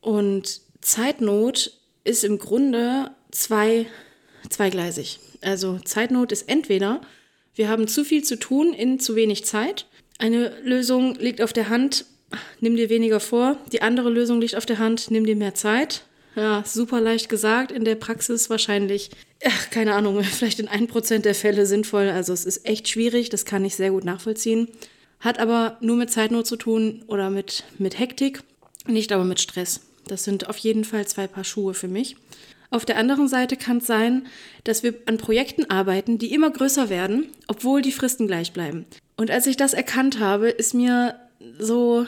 Und 0.00 0.60
Zeitnot 0.80 1.78
ist 2.04 2.24
im 2.24 2.38
Grunde 2.38 3.10
zwei, 3.30 3.86
zweigleisig. 4.48 5.20
Also 5.40 5.78
Zeitnot 5.78 6.32
ist 6.32 6.48
entweder, 6.48 7.00
wir 7.54 7.68
haben 7.68 7.88
zu 7.88 8.04
viel 8.04 8.24
zu 8.24 8.38
tun 8.38 8.72
in 8.72 8.98
zu 9.00 9.16
wenig 9.16 9.44
Zeit. 9.44 9.86
Eine 10.18 10.60
Lösung 10.62 11.14
liegt 11.16 11.42
auf 11.42 11.52
der 11.52 11.68
Hand, 11.68 12.04
nimm 12.60 12.76
dir 12.76 12.88
weniger 12.88 13.20
vor. 13.20 13.56
Die 13.72 13.82
andere 13.82 14.10
Lösung 14.10 14.40
liegt 14.40 14.56
auf 14.56 14.66
der 14.66 14.78
Hand, 14.78 15.10
nimm 15.10 15.26
dir 15.26 15.36
mehr 15.36 15.54
Zeit. 15.54 16.04
Ja, 16.36 16.62
super 16.64 17.00
leicht 17.00 17.28
gesagt, 17.28 17.72
in 17.72 17.84
der 17.84 17.96
Praxis 17.96 18.50
wahrscheinlich, 18.50 19.10
ach, 19.44 19.70
keine 19.70 19.94
Ahnung, 19.94 20.22
vielleicht 20.22 20.60
in 20.60 20.68
ein 20.68 20.86
Prozent 20.86 21.24
der 21.24 21.34
Fälle 21.34 21.66
sinnvoll. 21.66 22.08
Also 22.08 22.32
es 22.32 22.44
ist 22.44 22.66
echt 22.66 22.88
schwierig, 22.88 23.30
das 23.30 23.44
kann 23.44 23.64
ich 23.64 23.76
sehr 23.76 23.90
gut 23.90 24.04
nachvollziehen. 24.04 24.68
Hat 25.18 25.38
aber 25.38 25.76
nur 25.80 25.96
mit 25.96 26.10
Zeitnot 26.10 26.46
zu 26.46 26.56
tun 26.56 27.04
oder 27.06 27.30
mit, 27.30 27.64
mit 27.78 27.98
Hektik, 27.98 28.42
nicht 28.86 29.12
aber 29.12 29.24
mit 29.24 29.40
Stress. 29.40 29.80
Das 30.06 30.24
sind 30.24 30.48
auf 30.48 30.56
jeden 30.56 30.84
Fall 30.84 31.06
zwei 31.06 31.26
Paar 31.26 31.44
Schuhe 31.44 31.74
für 31.74 31.88
mich. 31.88 32.16
Auf 32.70 32.84
der 32.84 32.96
anderen 32.96 33.28
Seite 33.28 33.56
kann 33.56 33.78
es 33.78 33.86
sein, 33.86 34.26
dass 34.64 34.82
wir 34.82 34.94
an 35.06 35.18
Projekten 35.18 35.68
arbeiten, 35.68 36.18
die 36.18 36.32
immer 36.32 36.50
größer 36.50 36.88
werden, 36.88 37.28
obwohl 37.48 37.82
die 37.82 37.92
Fristen 37.92 38.28
gleich 38.28 38.52
bleiben. 38.52 38.86
Und 39.16 39.30
als 39.30 39.46
ich 39.46 39.56
das 39.56 39.74
erkannt 39.74 40.20
habe, 40.20 40.48
ist 40.48 40.72
mir 40.72 41.19
so, 41.58 42.06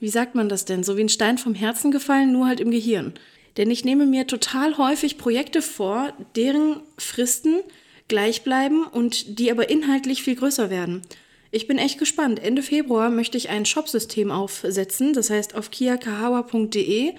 wie 0.00 0.08
sagt 0.08 0.34
man 0.34 0.48
das 0.48 0.64
denn, 0.64 0.82
so 0.82 0.96
wie 0.96 1.02
ein 1.02 1.08
Stein 1.08 1.38
vom 1.38 1.54
Herzen 1.54 1.90
gefallen, 1.90 2.32
nur 2.32 2.46
halt 2.46 2.60
im 2.60 2.70
Gehirn. 2.70 3.14
Denn 3.56 3.70
ich 3.70 3.84
nehme 3.84 4.06
mir 4.06 4.26
total 4.26 4.76
häufig 4.76 5.16
Projekte 5.18 5.62
vor, 5.62 6.12
deren 6.34 6.80
Fristen 6.98 7.60
gleich 8.08 8.42
bleiben 8.42 8.84
und 8.84 9.38
die 9.38 9.50
aber 9.50 9.70
inhaltlich 9.70 10.22
viel 10.22 10.36
größer 10.36 10.70
werden. 10.70 11.02
Ich 11.50 11.66
bin 11.66 11.78
echt 11.78 11.98
gespannt. 11.98 12.42
Ende 12.42 12.62
Februar 12.62 13.08
möchte 13.08 13.38
ich 13.38 13.48
ein 13.48 13.64
Shopsystem 13.64 14.30
aufsetzen. 14.30 15.12
Das 15.12 15.30
heißt, 15.30 15.54
auf 15.54 15.70
kiakahawa.de 15.70 17.14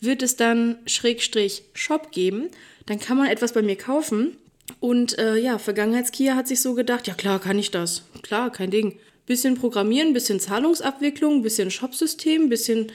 wird 0.00 0.22
es 0.22 0.36
dann 0.36 0.78
Schrägstrich 0.86 1.62
Shop 1.72 2.10
geben. 2.10 2.48
Dann 2.86 2.98
kann 2.98 3.16
man 3.16 3.28
etwas 3.28 3.52
bei 3.52 3.62
mir 3.62 3.76
kaufen. 3.76 4.36
Und 4.80 5.18
äh, 5.18 5.36
ja, 5.36 5.58
Vergangenheitskia 5.58 6.34
hat 6.34 6.48
sich 6.48 6.60
so 6.60 6.74
gedacht, 6.74 7.06
ja 7.06 7.14
klar, 7.14 7.38
kann 7.38 7.58
ich 7.58 7.70
das. 7.70 8.02
Klar, 8.22 8.50
kein 8.50 8.70
Ding. 8.70 8.98
Bisschen 9.26 9.54
Programmieren, 9.54 10.12
bisschen 10.12 10.40
Zahlungsabwicklung, 10.40 11.42
bisschen 11.42 11.70
Shopsystem, 11.70 12.48
bisschen 12.48 12.92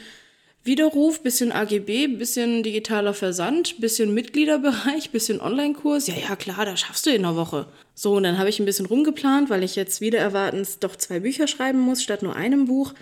Widerruf, 0.63 1.21
bisschen 1.21 1.51
AGB, 1.51 2.07
bisschen 2.07 2.61
digitaler 2.61 3.15
Versand, 3.15 3.81
bisschen 3.81 4.13
Mitgliederbereich, 4.13 5.09
bisschen 5.09 5.41
Online-Kurs. 5.41 6.07
Ja, 6.07 6.13
ja, 6.15 6.35
klar, 6.35 6.65
das 6.65 6.81
schaffst 6.81 7.05
du 7.07 7.09
in 7.09 7.25
einer 7.25 7.35
Woche. 7.35 7.65
So, 7.95 8.13
und 8.13 8.23
dann 8.23 8.38
habe 8.38 8.50
ich 8.50 8.59
ein 8.59 8.65
bisschen 8.65 8.85
rumgeplant, 8.85 9.50
weil 9.50 9.63
ich 9.63 9.75
jetzt 9.75 10.01
wieder 10.01 10.19
erwartens 10.19 10.77
doch 10.77 10.95
zwei 10.95 11.19
Bücher 11.19 11.47
schreiben 11.47 11.79
muss, 11.79 12.03
statt 12.03 12.21
nur 12.21 12.35
einem 12.35 12.65
Buch. 12.65 12.93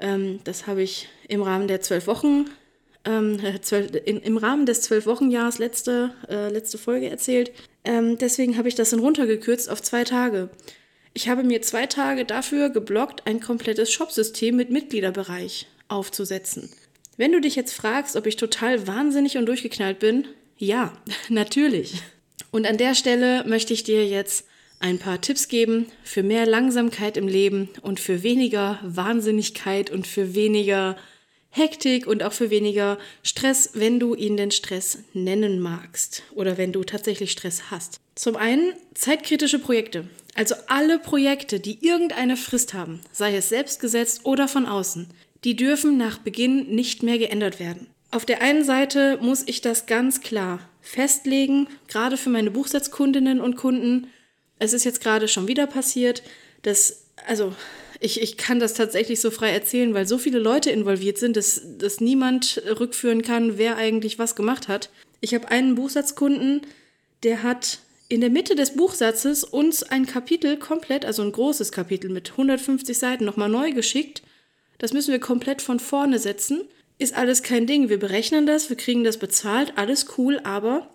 Ähm, 0.00 0.40
das 0.44 0.66
habe 0.66 0.82
ich 0.82 1.08
im 1.28 1.42
Rahmen 1.42 1.68
der 1.68 1.82
zwölf 1.82 2.06
Wochen, 2.06 2.46
ähm, 3.04 3.38
zwölf, 3.60 3.90
in, 4.06 4.20
im 4.20 4.38
Rahmen 4.38 4.64
des 4.64 4.80
zwölf 4.80 5.04
Wochenjahres 5.04 5.58
letzte, 5.58 6.14
äh, 6.30 6.48
letzte 6.48 6.78
Folge 6.78 7.10
erzählt. 7.10 7.52
Ähm, 7.84 8.16
deswegen 8.16 8.56
habe 8.56 8.68
ich 8.68 8.76
das 8.76 8.90
dann 8.90 9.00
runtergekürzt 9.00 9.68
auf 9.68 9.82
zwei 9.82 10.04
Tage. 10.04 10.48
Ich 11.16 11.28
habe 11.28 11.44
mir 11.44 11.62
zwei 11.62 11.86
Tage 11.86 12.24
dafür 12.24 12.70
geblockt, 12.70 13.24
ein 13.24 13.38
komplettes 13.38 13.92
Shopsystem 13.92 14.56
mit 14.56 14.70
Mitgliederbereich 14.70 15.68
aufzusetzen. 15.86 16.70
Wenn 17.16 17.30
du 17.30 17.40
dich 17.40 17.54
jetzt 17.54 17.72
fragst, 17.72 18.16
ob 18.16 18.26
ich 18.26 18.34
total 18.34 18.88
wahnsinnig 18.88 19.38
und 19.38 19.46
durchgeknallt 19.46 20.00
bin, 20.00 20.26
ja, 20.58 20.92
natürlich. 21.28 22.02
Und 22.50 22.66
an 22.66 22.78
der 22.78 22.96
Stelle 22.96 23.44
möchte 23.46 23.72
ich 23.72 23.84
dir 23.84 24.04
jetzt 24.06 24.46
ein 24.80 24.98
paar 24.98 25.20
Tipps 25.20 25.46
geben 25.46 25.86
für 26.02 26.24
mehr 26.24 26.46
Langsamkeit 26.46 27.16
im 27.16 27.28
Leben 27.28 27.68
und 27.80 28.00
für 28.00 28.24
weniger 28.24 28.80
Wahnsinnigkeit 28.82 29.90
und 29.90 30.08
für 30.08 30.34
weniger 30.34 30.96
Hektik 31.50 32.08
und 32.08 32.24
auch 32.24 32.32
für 32.32 32.50
weniger 32.50 32.98
Stress, 33.22 33.70
wenn 33.74 34.00
du 34.00 34.16
ihn 34.16 34.36
den 34.36 34.50
Stress 34.50 34.98
nennen 35.12 35.60
magst 35.60 36.24
oder 36.34 36.58
wenn 36.58 36.72
du 36.72 36.82
tatsächlich 36.82 37.30
Stress 37.30 37.70
hast. 37.70 38.00
Zum 38.16 38.34
einen 38.34 38.72
zeitkritische 38.94 39.60
Projekte. 39.60 40.08
Also 40.34 40.54
alle 40.66 40.98
Projekte, 40.98 41.60
die 41.60 41.84
irgendeine 41.86 42.36
Frist 42.36 42.74
haben, 42.74 43.00
sei 43.12 43.36
es 43.36 43.48
selbst 43.48 43.80
gesetzt 43.80 44.22
oder 44.24 44.48
von 44.48 44.66
außen, 44.66 45.08
die 45.44 45.56
dürfen 45.56 45.96
nach 45.96 46.18
Beginn 46.18 46.74
nicht 46.74 47.02
mehr 47.02 47.18
geändert 47.18 47.60
werden. 47.60 47.86
Auf 48.10 48.24
der 48.24 48.42
einen 48.42 48.64
Seite 48.64 49.18
muss 49.20 49.42
ich 49.46 49.60
das 49.60 49.86
ganz 49.86 50.20
klar 50.20 50.60
festlegen, 50.80 51.68
gerade 51.88 52.16
für 52.16 52.30
meine 52.30 52.50
Buchsatzkundinnen 52.50 53.40
und 53.40 53.56
Kunden. 53.56 54.08
Es 54.58 54.72
ist 54.72 54.84
jetzt 54.84 55.00
gerade 55.00 55.28
schon 55.28 55.48
wieder 55.48 55.66
passiert, 55.66 56.22
dass, 56.62 57.06
also 57.26 57.54
ich, 58.00 58.20
ich 58.20 58.36
kann 58.36 58.60
das 58.60 58.74
tatsächlich 58.74 59.20
so 59.20 59.30
frei 59.30 59.50
erzählen, 59.50 59.94
weil 59.94 60.06
so 60.06 60.18
viele 60.18 60.38
Leute 60.38 60.70
involviert 60.70 61.18
sind, 61.18 61.36
dass, 61.36 61.62
dass 61.78 62.00
niemand 62.00 62.62
rückführen 62.78 63.22
kann, 63.22 63.58
wer 63.58 63.76
eigentlich 63.76 64.18
was 64.18 64.36
gemacht 64.36 64.68
hat. 64.68 64.90
Ich 65.20 65.34
habe 65.34 65.48
einen 65.48 65.74
Buchsatzkunden, 65.74 66.62
der 67.22 67.42
hat 67.42 67.78
in 68.08 68.20
der 68.20 68.30
Mitte 68.30 68.54
des 68.54 68.76
Buchsatzes 68.76 69.44
uns 69.44 69.82
ein 69.82 70.06
Kapitel 70.06 70.58
komplett, 70.58 71.04
also 71.04 71.22
ein 71.22 71.32
großes 71.32 71.72
Kapitel 71.72 72.10
mit 72.10 72.32
150 72.32 72.96
Seiten 72.96 73.24
nochmal 73.24 73.48
neu 73.48 73.72
geschickt 73.72 74.22
das 74.78 74.92
müssen 74.92 75.12
wir 75.12 75.20
komplett 75.20 75.62
von 75.62 75.80
vorne 75.80 76.18
setzen. 76.18 76.68
Ist 76.98 77.14
alles 77.14 77.42
kein 77.42 77.66
Ding. 77.66 77.88
Wir 77.88 77.98
berechnen 77.98 78.46
das, 78.46 78.68
wir 78.68 78.76
kriegen 78.76 79.04
das 79.04 79.18
bezahlt, 79.18 79.74
alles 79.76 80.18
cool, 80.18 80.40
aber 80.44 80.90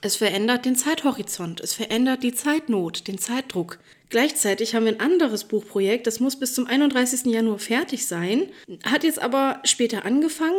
es 0.00 0.16
verändert 0.16 0.64
den 0.64 0.76
Zeithorizont, 0.76 1.60
es 1.60 1.74
verändert 1.74 2.22
die 2.22 2.32
Zeitnot, 2.32 3.08
den 3.08 3.18
Zeitdruck. 3.18 3.78
Gleichzeitig 4.08 4.74
haben 4.74 4.86
wir 4.86 4.92
ein 4.92 5.00
anderes 5.00 5.44
Buchprojekt, 5.44 6.06
das 6.06 6.20
muss 6.20 6.38
bis 6.38 6.54
zum 6.54 6.66
31. 6.66 7.26
Januar 7.26 7.58
fertig 7.58 8.06
sein, 8.06 8.48
hat 8.84 9.04
jetzt 9.04 9.20
aber 9.20 9.60
später 9.64 10.04
angefangen 10.04 10.56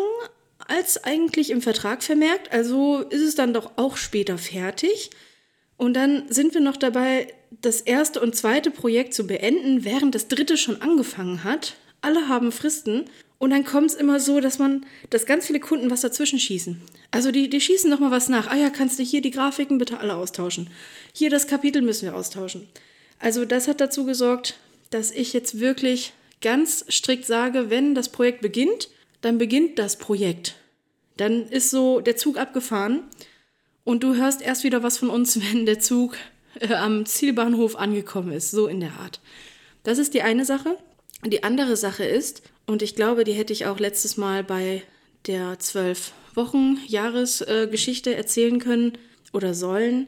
als 0.68 1.04
eigentlich 1.04 1.50
im 1.50 1.62
Vertrag 1.62 2.04
vermerkt, 2.04 2.52
also 2.52 3.00
ist 3.00 3.22
es 3.22 3.36
dann 3.36 3.54
doch 3.54 3.72
auch 3.78 3.98
später 3.98 4.38
fertig. 4.38 5.10
Und 5.82 5.96
dann 5.96 6.26
sind 6.30 6.54
wir 6.54 6.62
noch 6.62 6.78
dabei, 6.78 7.34
das 7.62 7.82
erste 7.82 8.22
und 8.22 8.36
zweite 8.36 8.70
Projekt 8.70 9.16
zu 9.16 9.26
beenden, 9.26 9.84
während 9.84 10.14
das 10.14 10.28
dritte 10.28 10.56
schon 10.56 10.82
angefangen 10.82 11.44
hat 11.44 11.76
alle 12.02 12.28
haben 12.28 12.52
Fristen 12.52 13.06
und 13.38 13.52
dann 13.52 13.64
kommt 13.64 13.92
es 13.92 13.96
immer 13.96 14.20
so, 14.20 14.40
dass 14.40 14.60
man, 14.60 14.86
dass 15.10 15.26
ganz 15.26 15.48
viele 15.48 15.60
Kunden 15.60 15.90
was 15.90 16.02
dazwischen 16.02 16.40
schießen. 16.40 16.82
Also 17.12 17.32
die, 17.32 17.50
die 17.50 17.62
schießen 17.62 17.90
nochmal 17.90 18.12
was 18.12 18.30
nach. 18.30 18.48
Ah 18.48 18.56
ja, 18.56 18.70
kannst 18.70 19.00
du 19.00 19.04
hier 19.04 19.22
die 19.22 19.32
Grafiken 19.32 19.78
bitte 19.78 20.00
alle 20.00 20.16
austauschen. 20.16 20.70
Hier 21.14 21.30
das 21.30 21.48
Kapitel 21.48 21.82
müssen 21.82 22.06
wir 22.06 22.16
austauschen. 22.16 22.68
Also 23.20 23.46
das 23.46 23.68
hat 23.68 23.82
dazu 23.82 24.06
gesorgt, 24.06 24.58
dass 24.90 25.12
ich 25.12 25.34
jetzt 25.34 25.60
wirklich 25.60 26.14
ganz 26.42 26.86
strikt 26.90 27.26
sage, 27.26 27.70
wenn 27.70 27.96
das 27.96 28.10
Projekt 28.10 28.42
beginnt, 28.42 28.90
dann 29.22 29.38
beginnt 29.38 29.80
das 29.80 29.98
Projekt. 29.98 30.56
Dann 31.18 31.48
ist 31.48 31.70
so 31.70 32.00
der 32.00 32.18
Zug 32.18 32.38
abgefahren 32.38 33.04
und 33.84 34.04
du 34.04 34.16
hörst 34.16 34.42
erst 34.42 34.64
wieder 34.64 34.84
was 34.84 34.98
von 34.98 35.10
uns, 35.10 35.40
wenn 35.52 35.66
der 35.66 35.80
Zug 35.80 36.16
äh, 36.60 36.74
am 36.74 37.06
Zielbahnhof 37.06 37.76
angekommen 37.76 38.32
ist, 38.32 38.52
so 38.52 38.68
in 38.68 38.80
der 38.80 38.94
Art. 38.94 39.20
Das 39.84 39.98
ist 39.98 40.14
die 40.14 40.22
eine 40.22 40.46
Sache. 40.46 40.78
Die 41.26 41.44
andere 41.44 41.78
Sache 41.78 42.04
ist, 42.04 42.42
und 42.66 42.82
ich 42.82 42.96
glaube, 42.96 43.24
die 43.24 43.34
hätte 43.34 43.54
ich 43.54 43.66
auch 43.66 43.80
letztes 43.80 44.18
Mal 44.18 44.44
bei 44.44 44.84
der 45.28 45.60
zwölf 45.60 46.14
Wochen 46.34 46.78
Jahresgeschichte 46.88 48.14
äh, 48.14 48.18
erzählen 48.18 48.60
können 48.60 48.98
oder 49.34 49.54
sollen, 49.54 50.08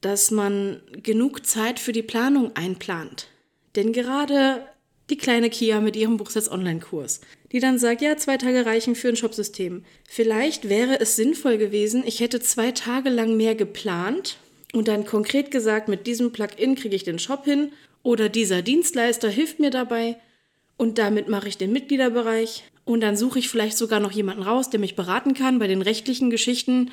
dass 0.00 0.30
man 0.30 0.82
genug 1.02 1.46
Zeit 1.46 1.78
für 1.78 1.92
die 1.92 2.02
Planung 2.02 2.54
einplant. 2.56 3.28
Denn 3.76 3.92
gerade 3.92 4.66
die 5.10 5.16
kleine 5.16 5.48
Kia 5.50 5.80
mit 5.80 5.96
ihrem 5.96 6.16
Buchsatz 6.16 6.50
Online-Kurs, 6.50 7.20
die 7.52 7.60
dann 7.60 7.78
sagt, 7.78 8.00
ja, 8.00 8.16
zwei 8.16 8.38
Tage 8.38 8.66
reichen 8.66 8.94
für 8.94 9.08
ein 9.08 9.16
Shopsystem. 9.16 9.84
Vielleicht 10.08 10.68
wäre 10.68 10.98
es 11.00 11.16
sinnvoll 11.16 11.58
gewesen, 11.58 12.02
ich 12.06 12.20
hätte 12.20 12.40
zwei 12.40 12.72
Tage 12.72 13.10
lang 13.10 13.36
mehr 13.36 13.54
geplant 13.54 14.38
und 14.72 14.88
dann 14.88 15.04
konkret 15.04 15.50
gesagt, 15.50 15.88
mit 15.88 16.06
diesem 16.06 16.32
Plugin 16.32 16.74
kriege 16.74 16.96
ich 16.96 17.04
den 17.04 17.18
Shop 17.18 17.44
hin 17.44 17.72
oder 18.02 18.28
dieser 18.28 18.62
Dienstleister 18.62 19.28
hilft 19.28 19.60
mir 19.60 19.70
dabei 19.70 20.16
und 20.76 20.98
damit 20.98 21.28
mache 21.28 21.48
ich 21.48 21.58
den 21.58 21.72
Mitgliederbereich. 21.72 22.64
Und 22.84 23.00
dann 23.00 23.16
suche 23.16 23.38
ich 23.38 23.48
vielleicht 23.48 23.78
sogar 23.78 24.00
noch 24.00 24.10
jemanden 24.10 24.42
raus, 24.42 24.68
der 24.68 24.80
mich 24.80 24.96
beraten 24.96 25.34
kann 25.34 25.60
bei 25.60 25.68
den 25.68 25.82
rechtlichen 25.82 26.30
Geschichten. 26.30 26.90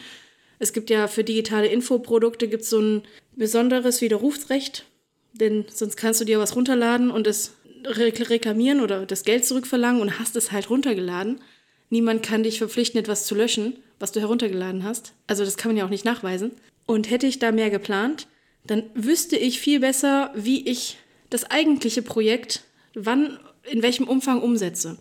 Es 0.60 0.74
gibt 0.74 0.92
ja 0.92 1.08
für 1.08 1.24
digitale 1.24 1.68
Infoprodukte 1.68 2.48
gibt 2.48 2.66
so 2.66 2.80
ein 2.80 3.02
besonderes 3.36 4.02
Widerrufsrecht, 4.02 4.86
denn 5.34 5.66
sonst 5.74 5.96
kannst 5.96 6.22
du 6.22 6.26
dir 6.26 6.38
was 6.38 6.56
runterladen 6.56 7.10
und 7.10 7.26
es 7.26 7.56
reklamieren 7.86 8.82
oder 8.82 9.06
das 9.06 9.24
Geld 9.24 9.46
zurückverlangen 9.46 10.02
und 10.02 10.20
hast 10.20 10.36
es 10.36 10.52
halt 10.52 10.70
runtergeladen. 10.70 11.42
Niemand 11.90 12.24
kann 12.24 12.44
dich 12.44 12.58
verpflichten, 12.58 13.00
etwas 13.00 13.26
zu 13.26 13.36
löschen, 13.36 13.78
was 14.00 14.12
du 14.12 14.20
heruntergeladen 14.20 14.84
hast. 14.84 15.14
Also 15.28 15.44
das 15.44 15.58
kann 15.58 15.72
man 15.72 15.78
ja 15.78 15.86
auch 15.86 15.90
nicht 15.90 16.06
nachweisen. 16.06 16.52
Und 16.86 17.10
hätte 17.10 17.28
ich 17.28 17.40
da 17.40 17.52
mehr 17.52 17.70
geplant, 17.70 18.28
dann 18.66 18.84
wüsste 18.94 19.36
ich 19.36 19.60
viel 19.60 19.80
besser, 19.80 20.32
wie 20.36 20.68
ich 20.68 20.98
das 21.30 21.50
eigentliche 21.50 22.02
Projekt 22.02 22.64
wann 22.96 23.40
in 23.64 23.82
welchem 23.82 24.08
Umfang 24.08 24.42
umsetze. 24.42 24.98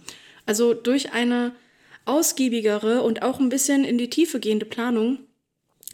Also 0.46 0.74
durch 0.74 1.12
eine 1.12 1.52
ausgiebigere 2.04 3.02
und 3.02 3.22
auch 3.22 3.38
ein 3.40 3.48
bisschen 3.48 3.84
in 3.84 3.98
die 3.98 4.10
Tiefe 4.10 4.40
gehende 4.40 4.66
Planung 4.66 5.18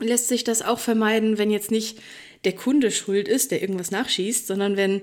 lässt 0.01 0.29
sich 0.29 0.45
das 0.45 0.63
auch 0.63 0.79
vermeiden, 0.79 1.39
wenn 1.39 1.51
jetzt 1.51 1.71
nicht 1.71 1.99
der 2.45 2.55
Kunde 2.55 2.91
schuld 2.91 3.29
ist, 3.29 3.51
der 3.51 3.63
irgendwas 3.63 3.91
nachschießt, 3.91 4.47
sondern 4.47 4.77
wenn 4.77 5.03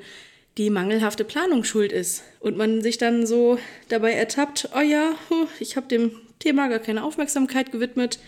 die 0.58 0.70
mangelhafte 0.70 1.24
Planung 1.24 1.64
schuld 1.64 1.92
ist 1.92 2.24
und 2.40 2.58
man 2.58 2.82
sich 2.82 2.98
dann 2.98 3.26
so 3.26 3.58
dabei 3.90 4.14
ertappt, 4.14 4.70
oh 4.76 4.82
ja, 4.82 5.16
ich 5.60 5.76
habe 5.76 5.88
dem 5.88 6.12
Thema 6.40 6.68
gar 6.68 6.80
keine 6.80 7.04
Aufmerksamkeit 7.04 7.72
gewidmet, 7.72 8.20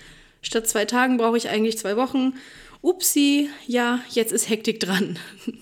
statt 0.41 0.67
zwei 0.67 0.85
Tagen 0.85 1.17
brauche 1.17 1.37
ich 1.37 1.49
eigentlich 1.49 1.77
zwei 1.77 1.97
Wochen. 1.97 2.33
Upsi, 2.81 3.49
ja, 3.65 4.03
jetzt 4.11 4.31
ist 4.33 4.49
Hektik 4.49 4.79
dran. 4.79 5.19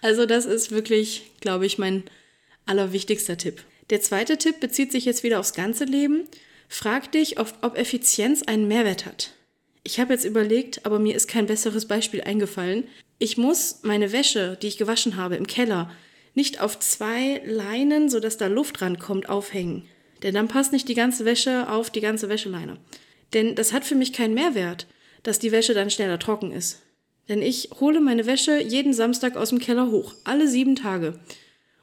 Also 0.00 0.26
das 0.26 0.44
ist 0.44 0.72
wirklich, 0.72 1.30
glaube 1.40 1.66
ich, 1.66 1.78
mein 1.78 2.02
allerwichtigster 2.66 3.36
Tipp. 3.36 3.62
Der 3.90 4.00
zweite 4.00 4.36
Tipp 4.36 4.58
bezieht 4.58 4.90
sich 4.90 5.04
jetzt 5.04 5.22
wieder 5.22 5.38
aufs 5.38 5.54
ganze 5.54 5.84
Leben. 5.84 6.24
Frag 6.68 7.12
dich, 7.12 7.38
ob, 7.38 7.54
ob 7.62 7.78
Effizienz 7.78 8.42
einen 8.42 8.66
Mehrwert 8.66 9.06
hat. 9.06 9.34
Ich 9.84 10.00
habe 10.00 10.12
jetzt 10.12 10.24
überlegt, 10.24 10.86
aber 10.86 10.98
mir 10.98 11.14
ist 11.14 11.28
kein 11.28 11.46
besseres 11.46 11.86
Beispiel 11.86 12.22
eingefallen. 12.22 12.88
Ich 13.22 13.36
muss 13.36 13.82
meine 13.82 14.10
Wäsche, 14.10 14.58
die 14.60 14.66
ich 14.66 14.78
gewaschen 14.78 15.16
habe, 15.16 15.36
im 15.36 15.46
Keller 15.46 15.88
nicht 16.34 16.60
auf 16.60 16.80
zwei 16.80 17.40
Leinen, 17.46 18.08
sodass 18.08 18.36
da 18.36 18.48
Luft 18.48 18.82
rankommt, 18.82 19.28
aufhängen. 19.28 19.84
Denn 20.24 20.34
dann 20.34 20.48
passt 20.48 20.72
nicht 20.72 20.88
die 20.88 20.96
ganze 20.96 21.24
Wäsche 21.24 21.70
auf 21.70 21.88
die 21.88 22.00
ganze 22.00 22.28
Wäscheleine. 22.28 22.78
Denn 23.32 23.54
das 23.54 23.72
hat 23.72 23.84
für 23.84 23.94
mich 23.94 24.12
keinen 24.12 24.34
Mehrwert, 24.34 24.88
dass 25.22 25.38
die 25.38 25.52
Wäsche 25.52 25.72
dann 25.72 25.88
schneller 25.88 26.18
trocken 26.18 26.50
ist. 26.50 26.82
Denn 27.28 27.42
ich 27.42 27.70
hole 27.78 28.00
meine 28.00 28.26
Wäsche 28.26 28.60
jeden 28.60 28.92
Samstag 28.92 29.36
aus 29.36 29.50
dem 29.50 29.60
Keller 29.60 29.92
hoch, 29.92 30.14
alle 30.24 30.48
sieben 30.48 30.74
Tage. 30.74 31.20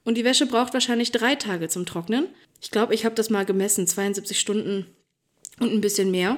Und 0.03 0.17
die 0.17 0.25
Wäsche 0.25 0.45
braucht 0.45 0.73
wahrscheinlich 0.73 1.13
drei 1.13 1.35
Tage 1.35 1.69
zum 1.69 1.85
Trocknen. 1.85 2.27
Ich 2.59 2.69
glaube, 2.69 2.93
ich 2.93 3.05
habe 3.05 3.15
das 3.15 3.29
mal 3.29 3.45
gemessen, 3.45 3.87
72 3.87 4.37
Stunden 4.37 4.87
und 5.61 5.71
ein 5.71 5.79
bisschen 5.79 6.11
mehr. 6.11 6.37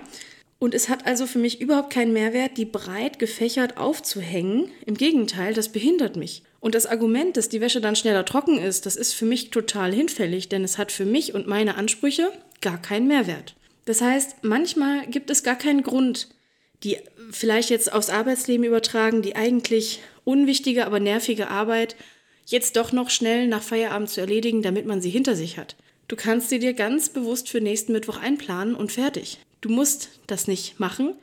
Und 0.61 0.75
es 0.75 0.89
hat 0.89 1.07
also 1.07 1.25
für 1.25 1.39
mich 1.39 1.59
überhaupt 1.59 1.91
keinen 1.91 2.13
Mehrwert, 2.13 2.55
die 2.55 2.65
breit 2.65 3.17
gefächert 3.17 3.77
aufzuhängen. 3.77 4.69
Im 4.85 4.93
Gegenteil, 4.93 5.55
das 5.55 5.69
behindert 5.69 6.17
mich. 6.17 6.43
Und 6.59 6.75
das 6.75 6.85
Argument, 6.85 7.35
dass 7.35 7.49
die 7.49 7.61
Wäsche 7.61 7.81
dann 7.81 7.95
schneller 7.95 8.25
trocken 8.25 8.59
ist, 8.59 8.85
das 8.85 8.95
ist 8.95 9.13
für 9.13 9.25
mich 9.25 9.49
total 9.49 9.91
hinfällig, 9.91 10.49
denn 10.49 10.63
es 10.63 10.77
hat 10.77 10.91
für 10.91 11.03
mich 11.03 11.33
und 11.33 11.47
meine 11.47 11.77
Ansprüche 11.77 12.31
gar 12.61 12.79
keinen 12.79 13.07
Mehrwert. 13.07 13.55
Das 13.85 14.01
heißt, 14.01 14.43
manchmal 14.43 15.07
gibt 15.07 15.31
es 15.31 15.41
gar 15.41 15.57
keinen 15.57 15.81
Grund, 15.81 16.27
die 16.83 16.99
vielleicht 17.31 17.71
jetzt 17.71 17.91
aufs 17.91 18.11
Arbeitsleben 18.11 18.63
übertragen, 18.63 19.23
die 19.23 19.35
eigentlich 19.35 19.99
unwichtige, 20.25 20.85
aber 20.85 20.99
nervige 20.99 21.47
Arbeit 21.47 21.95
jetzt 22.45 22.75
doch 22.75 22.91
noch 22.91 23.09
schnell 23.09 23.47
nach 23.47 23.63
Feierabend 23.63 24.11
zu 24.11 24.21
erledigen, 24.21 24.61
damit 24.61 24.85
man 24.85 25.01
sie 25.01 25.09
hinter 25.09 25.35
sich 25.35 25.57
hat. 25.57 25.75
Du 26.07 26.15
kannst 26.15 26.49
sie 26.49 26.59
dir 26.59 26.73
ganz 26.73 27.09
bewusst 27.09 27.49
für 27.49 27.61
nächsten 27.61 27.93
Mittwoch 27.93 28.17
einplanen 28.17 28.75
und 28.75 28.91
fertig. 28.91 29.39
Du 29.61 29.69
musst 29.69 30.09
das 30.27 30.47
nicht 30.47 30.79
machen. 30.79 31.15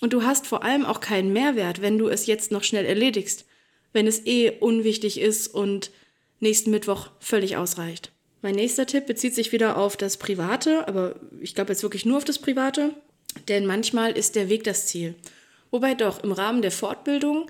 Und 0.00 0.12
du 0.12 0.24
hast 0.24 0.46
vor 0.46 0.64
allem 0.64 0.84
auch 0.84 1.00
keinen 1.00 1.32
Mehrwert, 1.32 1.80
wenn 1.80 1.96
du 1.96 2.08
es 2.08 2.26
jetzt 2.26 2.50
noch 2.50 2.64
schnell 2.64 2.84
erledigst, 2.84 3.44
wenn 3.92 4.06
es 4.06 4.26
eh 4.26 4.50
unwichtig 4.50 5.20
ist 5.20 5.48
und 5.48 5.90
nächsten 6.40 6.70
Mittwoch 6.70 7.10
völlig 7.20 7.56
ausreicht. 7.56 8.10
Mein 8.42 8.56
nächster 8.56 8.86
Tipp 8.86 9.06
bezieht 9.06 9.34
sich 9.34 9.52
wieder 9.52 9.76
auf 9.76 9.96
das 9.96 10.16
Private, 10.16 10.88
aber 10.88 11.14
ich 11.40 11.54
glaube 11.54 11.72
jetzt 11.72 11.84
wirklich 11.84 12.04
nur 12.04 12.16
auf 12.16 12.24
das 12.24 12.40
Private, 12.40 12.94
denn 13.46 13.64
manchmal 13.64 14.12
ist 14.12 14.34
der 14.34 14.48
Weg 14.48 14.64
das 14.64 14.86
Ziel. 14.86 15.14
Wobei 15.70 15.94
doch 15.94 16.24
im 16.24 16.32
Rahmen 16.32 16.62
der 16.62 16.72
Fortbildung 16.72 17.48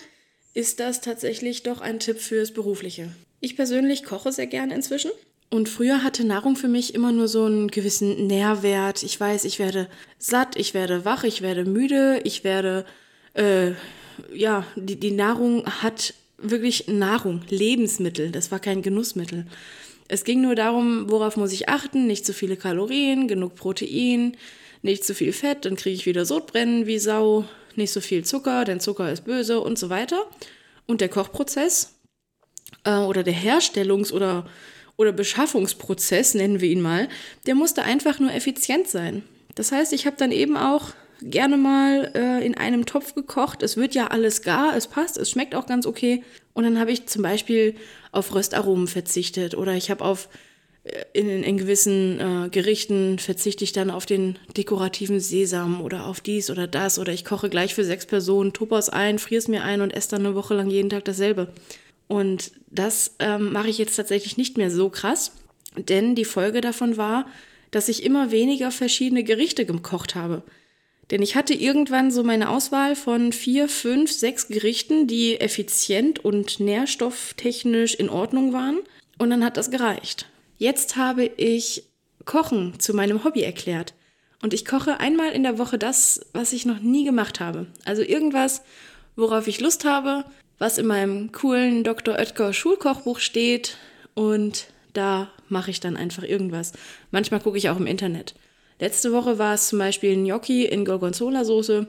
ist 0.52 0.78
das 0.78 1.00
tatsächlich 1.00 1.62
doch 1.62 1.80
ein 1.80 1.98
Tipp 1.98 2.18
fürs 2.20 2.52
Berufliche. 2.52 3.10
Ich 3.40 3.56
persönlich 3.56 4.04
koche 4.04 4.30
sehr 4.30 4.46
gerne 4.46 4.74
inzwischen 4.74 5.10
und 5.52 5.68
früher 5.68 6.02
hatte 6.02 6.24
Nahrung 6.24 6.56
für 6.56 6.66
mich 6.66 6.94
immer 6.94 7.12
nur 7.12 7.28
so 7.28 7.44
einen 7.44 7.68
gewissen 7.68 8.26
Nährwert. 8.26 9.02
Ich 9.02 9.20
weiß, 9.20 9.44
ich 9.44 9.58
werde 9.58 9.86
satt, 10.16 10.56
ich 10.56 10.72
werde 10.72 11.04
wach, 11.04 11.24
ich 11.24 11.42
werde 11.42 11.66
müde, 11.66 12.22
ich 12.24 12.42
werde, 12.42 12.86
äh, 13.34 13.72
ja, 14.32 14.64
die, 14.76 14.98
die 14.98 15.10
Nahrung 15.10 15.66
hat 15.66 16.14
wirklich 16.38 16.88
Nahrung, 16.88 17.42
Lebensmittel. 17.50 18.30
Das 18.30 18.50
war 18.50 18.60
kein 18.60 18.80
Genussmittel. 18.80 19.46
Es 20.08 20.24
ging 20.24 20.40
nur 20.40 20.54
darum, 20.54 21.10
worauf 21.10 21.36
muss 21.36 21.52
ich 21.52 21.68
achten, 21.68 22.06
nicht 22.06 22.24
zu 22.24 22.32
viele 22.32 22.56
Kalorien, 22.56 23.28
genug 23.28 23.54
Protein, 23.54 24.38
nicht 24.80 25.04
zu 25.04 25.14
viel 25.14 25.34
Fett, 25.34 25.66
dann 25.66 25.76
kriege 25.76 25.94
ich 25.94 26.06
wieder 26.06 26.24
Sodbrennen 26.24 26.86
wie 26.86 26.98
Sau, 26.98 27.44
nicht 27.76 27.92
so 27.92 28.00
viel 28.00 28.24
Zucker, 28.24 28.64
denn 28.64 28.80
Zucker 28.80 29.12
ist 29.12 29.26
böse 29.26 29.60
und 29.60 29.78
so 29.78 29.90
weiter. 29.90 30.24
Und 30.86 31.02
der 31.02 31.10
Kochprozess 31.10 31.98
äh, 32.84 32.96
oder 32.96 33.22
der 33.22 33.34
Herstellungs- 33.34 34.12
oder 34.12 34.46
oder 35.02 35.12
Beschaffungsprozess, 35.12 36.34
nennen 36.34 36.60
wir 36.60 36.70
ihn 36.70 36.80
mal, 36.80 37.08
der 37.46 37.54
musste 37.54 37.82
einfach 37.82 38.18
nur 38.18 38.32
effizient 38.32 38.88
sein. 38.88 39.22
Das 39.54 39.70
heißt, 39.70 39.92
ich 39.92 40.06
habe 40.06 40.16
dann 40.16 40.32
eben 40.32 40.56
auch 40.56 40.92
gerne 41.20 41.56
mal 41.56 42.10
äh, 42.14 42.44
in 42.44 42.56
einem 42.56 42.86
Topf 42.86 43.14
gekocht. 43.14 43.62
Es 43.62 43.76
wird 43.76 43.94
ja 43.94 44.08
alles 44.08 44.42
gar, 44.42 44.76
es 44.76 44.86
passt, 44.86 45.18
es 45.18 45.30
schmeckt 45.30 45.54
auch 45.54 45.66
ganz 45.66 45.86
okay. 45.86 46.22
Und 46.54 46.64
dann 46.64 46.78
habe 46.78 46.92
ich 46.92 47.06
zum 47.06 47.22
Beispiel 47.22 47.74
auf 48.10 48.34
Röstaromen 48.34 48.88
verzichtet 48.88 49.54
oder 49.54 49.74
ich 49.74 49.90
habe 49.90 50.04
auf 50.04 50.28
äh, 50.84 51.04
in, 51.12 51.28
in 51.42 51.58
gewissen 51.58 52.20
äh, 52.20 52.48
Gerichten 52.48 53.18
verzichte 53.18 53.64
ich 53.64 53.72
dann 53.72 53.90
auf 53.90 54.06
den 54.06 54.38
dekorativen 54.56 55.20
Sesam 55.20 55.80
oder 55.80 56.06
auf 56.06 56.20
dies 56.20 56.50
oder 56.50 56.66
das 56.66 56.98
oder 56.98 57.12
ich 57.12 57.24
koche 57.24 57.48
gleich 57.48 57.74
für 57.74 57.84
sechs 57.84 58.06
Personen, 58.06 58.52
Topos 58.52 58.88
ein, 58.88 59.18
friere 59.18 59.38
es 59.38 59.48
mir 59.48 59.62
ein 59.62 59.80
und 59.80 59.92
esse 59.92 60.10
dann 60.10 60.26
eine 60.26 60.34
Woche 60.34 60.54
lang 60.54 60.70
jeden 60.70 60.90
Tag 60.90 61.04
dasselbe. 61.04 61.48
Und 62.12 62.52
das 62.70 63.16
ähm, 63.20 63.54
mache 63.54 63.70
ich 63.70 63.78
jetzt 63.78 63.96
tatsächlich 63.96 64.36
nicht 64.36 64.58
mehr 64.58 64.70
so 64.70 64.90
krass, 64.90 65.32
denn 65.78 66.14
die 66.14 66.26
Folge 66.26 66.60
davon 66.60 66.98
war, 66.98 67.26
dass 67.70 67.88
ich 67.88 68.02
immer 68.02 68.30
weniger 68.30 68.70
verschiedene 68.70 69.24
Gerichte 69.24 69.64
gekocht 69.64 70.14
habe. 70.14 70.42
Denn 71.10 71.22
ich 71.22 71.36
hatte 71.36 71.54
irgendwann 71.54 72.10
so 72.10 72.22
meine 72.22 72.50
Auswahl 72.50 72.96
von 72.96 73.32
vier, 73.32 73.66
fünf, 73.66 74.12
sechs 74.12 74.48
Gerichten, 74.48 75.06
die 75.06 75.40
effizient 75.40 76.22
und 76.22 76.60
nährstofftechnisch 76.60 77.94
in 77.94 78.10
Ordnung 78.10 78.52
waren. 78.52 78.80
Und 79.18 79.30
dann 79.30 79.42
hat 79.42 79.56
das 79.56 79.70
gereicht. 79.70 80.26
Jetzt 80.58 80.96
habe 80.96 81.24
ich 81.24 81.84
Kochen 82.26 82.78
zu 82.78 82.92
meinem 82.92 83.24
Hobby 83.24 83.40
erklärt. 83.40 83.94
Und 84.42 84.52
ich 84.52 84.66
koche 84.66 85.00
einmal 85.00 85.32
in 85.32 85.44
der 85.44 85.56
Woche 85.56 85.78
das, 85.78 86.20
was 86.34 86.52
ich 86.52 86.66
noch 86.66 86.80
nie 86.80 87.06
gemacht 87.06 87.40
habe. 87.40 87.68
Also 87.86 88.02
irgendwas, 88.02 88.60
worauf 89.16 89.48
ich 89.48 89.60
Lust 89.60 89.86
habe, 89.86 90.26
was 90.62 90.78
in 90.78 90.86
meinem 90.86 91.32
coolen 91.32 91.82
Dr. 91.82 92.14
Oetker 92.14 92.52
Schulkochbuch 92.52 93.18
steht 93.18 93.78
und 94.14 94.68
da 94.92 95.28
mache 95.48 95.72
ich 95.72 95.80
dann 95.80 95.96
einfach 95.96 96.22
irgendwas. 96.22 96.70
Manchmal 97.10 97.40
gucke 97.40 97.58
ich 97.58 97.68
auch 97.68 97.78
im 97.78 97.88
Internet. 97.88 98.36
Letzte 98.78 99.12
Woche 99.12 99.40
war 99.40 99.54
es 99.54 99.66
zum 99.66 99.80
Beispiel 99.80 100.14
Gnocchi 100.14 100.64
in 100.64 100.84
Gorgonzola-Soße 100.84 101.88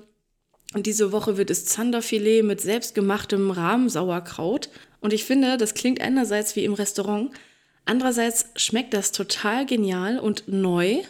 und 0.74 0.88
diese 0.88 1.12
Woche 1.12 1.38
wird 1.38 1.52
es 1.52 1.66
Zanderfilet 1.66 2.42
mit 2.42 2.62
selbstgemachtem 2.62 3.52
Rahmsauerkraut. 3.52 4.70
Und 5.02 5.14
ich 5.14 5.24
finde, 5.24 5.58
das 5.58 5.76
klingt 5.76 6.02
einerseits 6.02 6.56
wie 6.56 6.66
im 6.66 6.74
Restaurant, 6.74 7.30
andererseits 7.86 8.48
schmeckt 8.56 8.96
das 8.96 9.12
total 9.12 9.68
genial 9.68 10.18
und 10.18 10.48
neu. 10.48 11.04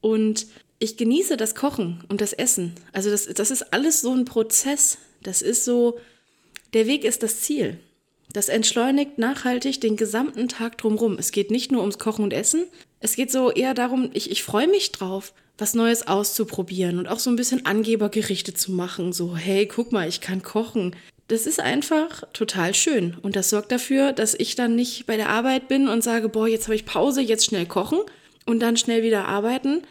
Und 0.00 0.48
ich 0.80 0.96
genieße 0.96 1.36
das 1.36 1.54
Kochen 1.54 2.02
und 2.08 2.20
das 2.20 2.32
Essen. 2.32 2.74
Also 2.92 3.10
das, 3.10 3.26
das 3.26 3.52
ist 3.52 3.72
alles 3.72 4.00
so 4.00 4.12
ein 4.12 4.24
Prozess. 4.24 4.98
Das 5.22 5.40
ist 5.40 5.64
so, 5.64 6.00
der 6.74 6.86
Weg 6.86 7.04
ist 7.04 7.22
das 7.22 7.40
Ziel. 7.40 7.78
Das 8.32 8.48
entschleunigt 8.48 9.18
nachhaltig 9.18 9.80
den 9.80 9.96
gesamten 9.96 10.48
Tag 10.48 10.78
drumherum. 10.78 11.16
Es 11.18 11.32
geht 11.32 11.50
nicht 11.50 11.72
nur 11.72 11.80
ums 11.80 11.98
Kochen 11.98 12.24
und 12.24 12.32
Essen. 12.32 12.66
Es 13.00 13.16
geht 13.16 13.30
so 13.30 13.50
eher 13.50 13.72
darum, 13.72 14.10
ich, 14.12 14.30
ich 14.30 14.42
freue 14.42 14.68
mich 14.68 14.92
drauf, 14.92 15.32
was 15.58 15.74
Neues 15.74 16.06
auszuprobieren 16.06 16.98
und 16.98 17.08
auch 17.08 17.18
so 17.18 17.30
ein 17.30 17.36
bisschen 17.36 17.64
Angebergerichte 17.64 18.52
zu 18.52 18.72
machen. 18.72 19.12
So, 19.12 19.36
hey, 19.36 19.66
guck 19.66 19.92
mal, 19.92 20.08
ich 20.08 20.20
kann 20.20 20.42
kochen. 20.42 20.94
Das 21.28 21.46
ist 21.46 21.60
einfach 21.60 22.24
total 22.32 22.74
schön. 22.74 23.16
Und 23.22 23.36
das 23.36 23.50
sorgt 23.50 23.72
dafür, 23.72 24.12
dass 24.12 24.34
ich 24.34 24.54
dann 24.54 24.76
nicht 24.76 25.06
bei 25.06 25.16
der 25.16 25.30
Arbeit 25.30 25.68
bin 25.68 25.88
und 25.88 26.04
sage, 26.04 26.28
boah, 26.28 26.46
jetzt 26.46 26.66
habe 26.66 26.76
ich 26.76 26.84
Pause, 26.84 27.20
jetzt 27.20 27.46
schnell 27.46 27.66
kochen 27.66 28.00
und 28.44 28.60
dann 28.60 28.76
schnell 28.76 29.02
wieder 29.02 29.26
arbeiten. 29.26 29.82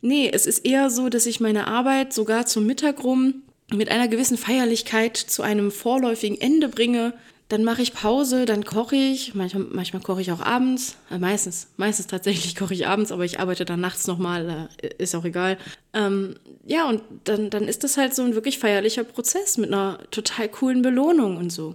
Nee, 0.00 0.30
es 0.32 0.46
ist 0.46 0.64
eher 0.64 0.90
so, 0.90 1.08
dass 1.08 1.26
ich 1.26 1.40
meine 1.40 1.68
Arbeit 1.68 2.12
sogar 2.12 2.46
zum 2.46 2.66
Mittag 2.66 3.04
rum 3.04 3.42
mit 3.72 3.90
einer 3.90 4.08
gewissen 4.08 4.36
Feierlichkeit 4.36 5.16
zu 5.16 5.42
einem 5.42 5.70
vorläufigen 5.70 6.40
Ende 6.40 6.68
bringe, 6.68 7.14
dann 7.52 7.64
mache 7.64 7.82
ich 7.82 7.92
Pause, 7.92 8.46
dann 8.46 8.64
koche 8.64 8.96
ich. 8.96 9.34
Manchmal, 9.34 9.66
manchmal 9.70 10.02
koche 10.02 10.22
ich 10.22 10.32
auch 10.32 10.40
abends. 10.40 10.96
Äh, 11.10 11.18
meistens, 11.18 11.68
meistens 11.76 12.06
tatsächlich 12.06 12.56
koche 12.56 12.72
ich 12.72 12.86
abends, 12.86 13.12
aber 13.12 13.26
ich 13.26 13.40
arbeite 13.40 13.66
dann 13.66 13.80
nachts 13.80 14.06
nochmal, 14.06 14.70
äh, 14.80 14.88
ist 14.96 15.14
auch 15.14 15.26
egal. 15.26 15.58
Ähm, 15.92 16.36
ja, 16.64 16.88
und 16.88 17.02
dann, 17.24 17.50
dann 17.50 17.68
ist 17.68 17.84
das 17.84 17.98
halt 17.98 18.14
so 18.14 18.22
ein 18.22 18.34
wirklich 18.34 18.58
feierlicher 18.58 19.04
Prozess 19.04 19.58
mit 19.58 19.70
einer 19.70 19.98
total 20.10 20.48
coolen 20.48 20.80
Belohnung 20.80 21.36
und 21.36 21.50
so. 21.50 21.74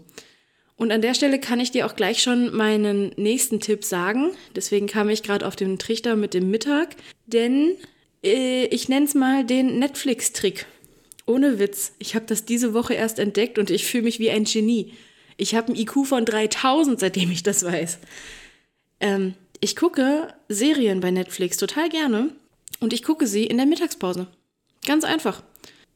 Und 0.78 0.92
an 0.92 1.02
der 1.02 1.14
Stelle 1.14 1.40
kann 1.40 1.60
ich 1.60 1.70
dir 1.70 1.86
auch 1.86 1.96
gleich 1.96 2.24
schon 2.24 2.56
meinen 2.56 3.12
nächsten 3.16 3.60
Tipp 3.60 3.84
sagen. 3.84 4.32
Deswegen 4.56 4.88
kam 4.88 5.10
ich 5.10 5.22
gerade 5.22 5.46
auf 5.46 5.56
den 5.56 5.78
Trichter 5.78 6.16
mit 6.16 6.34
dem 6.34 6.50
Mittag. 6.50 6.96
Denn 7.28 7.76
äh, 8.24 8.66
ich 8.66 8.90
nenne 8.90 9.06
es 9.06 9.14
mal 9.14 9.44
den 9.44 9.78
Netflix-Trick. 9.78 10.66
Ohne 11.28 11.60
Witz, 11.60 11.92
ich 12.00 12.16
habe 12.16 12.26
das 12.26 12.46
diese 12.46 12.74
Woche 12.74 12.94
erst 12.94 13.20
entdeckt 13.20 13.60
und 13.60 13.70
ich 13.70 13.86
fühle 13.86 14.04
mich 14.04 14.18
wie 14.18 14.32
ein 14.32 14.46
Genie. 14.46 14.94
Ich 15.36 15.54
habe 15.54 15.68
einen 15.68 15.76
IQ 15.76 16.06
von 16.06 16.26
3000, 16.26 17.00
seitdem 17.00 17.30
ich 17.30 17.44
das 17.44 17.64
weiß. 17.64 18.00
Ähm, 19.02 19.36
ich 19.60 19.76
gucke 19.76 20.34
Serien 20.48 21.02
bei 21.02 21.12
Netflix 21.12 21.58
total 21.58 21.90
gerne 21.90 22.30
und 22.80 22.94
ich 22.94 23.04
gucke 23.04 23.28
sie 23.28 23.46
in 23.46 23.58
der 23.58 23.66
Mittagspause. 23.66 24.28
Ganz 24.86 25.04
einfach. 25.04 25.44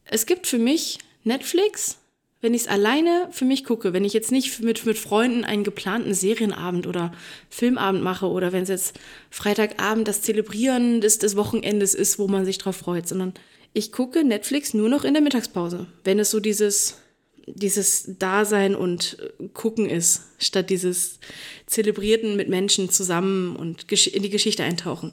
Es 0.04 0.26
gibt 0.26 0.46
für 0.46 0.58
mich 0.58 0.98
Netflix, 1.24 1.98
wenn 2.42 2.52
ich 2.52 2.62
es 2.62 2.68
alleine 2.68 3.28
für 3.30 3.46
mich 3.46 3.64
gucke, 3.64 3.92
wenn 3.94 4.04
ich 4.04 4.12
jetzt 4.12 4.32
nicht 4.32 4.60
mit, 4.60 4.84
mit 4.84 4.98
Freunden 4.98 5.44
einen 5.44 5.64
geplanten 5.64 6.12
Serienabend 6.12 6.86
oder 6.86 7.12
Filmabend 7.48 8.02
mache 8.02 8.26
oder 8.26 8.52
wenn 8.52 8.64
es 8.64 8.68
jetzt 8.68 8.98
Freitagabend 9.30 10.06
das 10.08 10.20
Zelebrieren 10.20 11.00
des, 11.00 11.18
des 11.18 11.36
Wochenendes 11.36 11.94
ist, 11.94 12.18
wo 12.18 12.28
man 12.28 12.44
sich 12.44 12.58
drauf 12.58 12.76
freut, 12.76 13.08
sondern 13.08 13.32
ich 13.74 13.92
gucke 13.92 14.24
Netflix 14.24 14.74
nur 14.74 14.88
noch 14.88 15.04
in 15.04 15.14
der 15.14 15.22
Mittagspause, 15.22 15.86
wenn 16.04 16.18
es 16.18 16.30
so 16.30 16.40
dieses, 16.40 16.98
dieses 17.46 18.18
Dasein 18.18 18.74
und 18.74 19.18
äh, 19.20 19.48
Gucken 19.48 19.88
ist, 19.88 20.22
statt 20.38 20.70
dieses 20.70 21.18
Zelebrierten 21.66 22.36
mit 22.36 22.48
Menschen 22.48 22.90
zusammen 22.90 23.56
und 23.56 23.90
in 23.90 24.22
die 24.22 24.30
Geschichte 24.30 24.64
eintauchen. 24.64 25.12